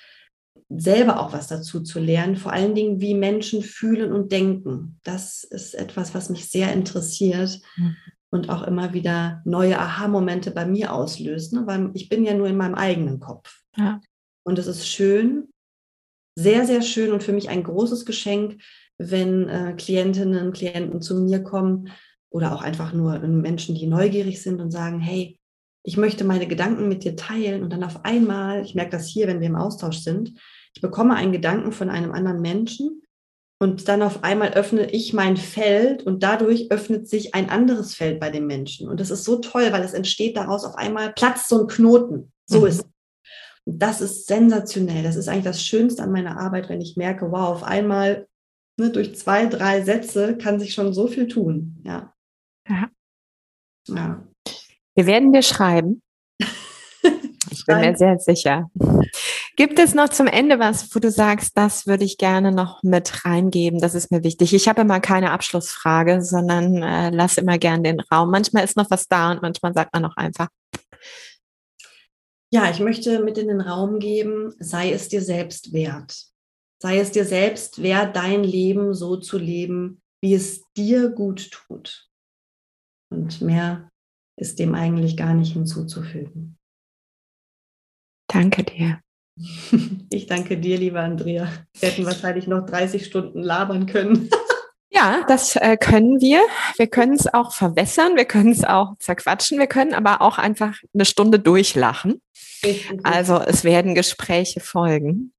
[0.70, 2.36] selber auch was dazu zu lernen.
[2.36, 5.00] Vor allen Dingen, wie Menschen fühlen und denken.
[5.04, 7.60] Das ist etwas, was mich sehr interessiert.
[7.76, 7.96] Mhm
[8.32, 11.68] und auch immer wieder neue Aha-Momente bei mir auslösen, ne?
[11.68, 13.62] weil ich bin ja nur in meinem eigenen Kopf.
[13.76, 14.02] Ja.
[14.44, 15.50] Und es ist schön,
[16.36, 18.62] sehr, sehr schön und für mich ein großes Geschenk,
[18.98, 21.90] wenn äh, Klientinnen, Klienten zu mir kommen
[22.30, 25.40] oder auch einfach nur Menschen, die neugierig sind und sagen, hey,
[25.84, 29.28] ich möchte meine Gedanken mit dir teilen und dann auf einmal, ich merke das hier,
[29.28, 30.34] wenn wir im Austausch sind,
[30.76, 33.02] ich bekomme einen Gedanken von einem anderen Menschen
[33.62, 38.20] und dann auf einmal öffne ich mein Feld und dadurch öffnet sich ein anderes Feld
[38.20, 38.88] bei dem Menschen.
[38.88, 42.32] Und das ist so toll, weil es entsteht daraus auf einmal Platz so ein Knoten.
[42.46, 42.68] So mhm.
[42.68, 42.86] ist
[43.66, 45.04] Und das ist sensationell.
[45.04, 48.28] Das ist eigentlich das Schönste an meiner Arbeit, wenn ich merke, wow, auf einmal
[48.80, 51.82] ne, durch zwei, drei Sätze kann sich schon so viel tun.
[51.84, 52.14] Ja.
[52.70, 52.90] Ja.
[53.90, 54.28] ja.
[54.96, 56.02] Wir werden dir schreiben.
[57.52, 58.70] Ich bin mir sehr sicher.
[59.60, 63.26] Gibt es noch zum Ende was, wo du sagst, das würde ich gerne noch mit
[63.26, 63.82] reingeben?
[63.82, 64.54] Das ist mir wichtig.
[64.54, 68.32] Ich habe immer keine Abschlussfrage, sondern äh, lass immer gern den Raum.
[68.32, 70.48] Manchmal ist noch was da und manchmal sagt man noch einfach.
[72.54, 76.16] Ja, ich möchte mit in den Raum geben, sei es dir selbst wert.
[76.82, 82.08] Sei es dir selbst wert, dein Leben so zu leben, wie es dir gut tut.
[83.12, 83.92] Und mehr
[84.38, 86.58] ist dem eigentlich gar nicht hinzuzufügen.
[88.30, 89.02] Danke dir.
[90.12, 91.48] Ich danke dir, liebe Andrea.
[91.80, 94.30] Wir hätten wahrscheinlich noch 30 Stunden labern können.
[94.92, 96.42] Ja, das äh, können wir.
[96.78, 100.74] Wir können es auch verwässern, wir können es auch zerquatschen, wir können aber auch einfach
[100.96, 102.22] eine Stunde durchlachen.
[103.04, 105.32] Also es werden Gespräche folgen.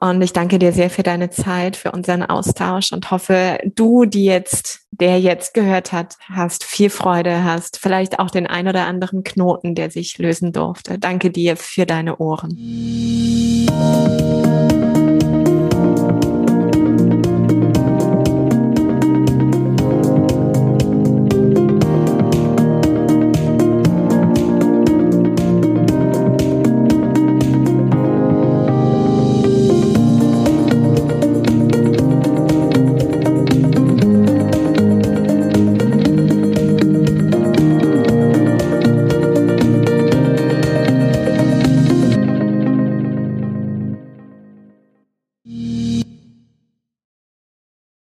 [0.00, 4.24] Und ich danke dir sehr für deine Zeit, für unseren Austausch und hoffe, du, die
[4.24, 9.24] jetzt, der jetzt gehört hat, hast viel Freude, hast vielleicht auch den ein oder anderen
[9.24, 10.98] Knoten, der sich lösen durfte.
[10.98, 12.56] Danke dir für deine Ohren.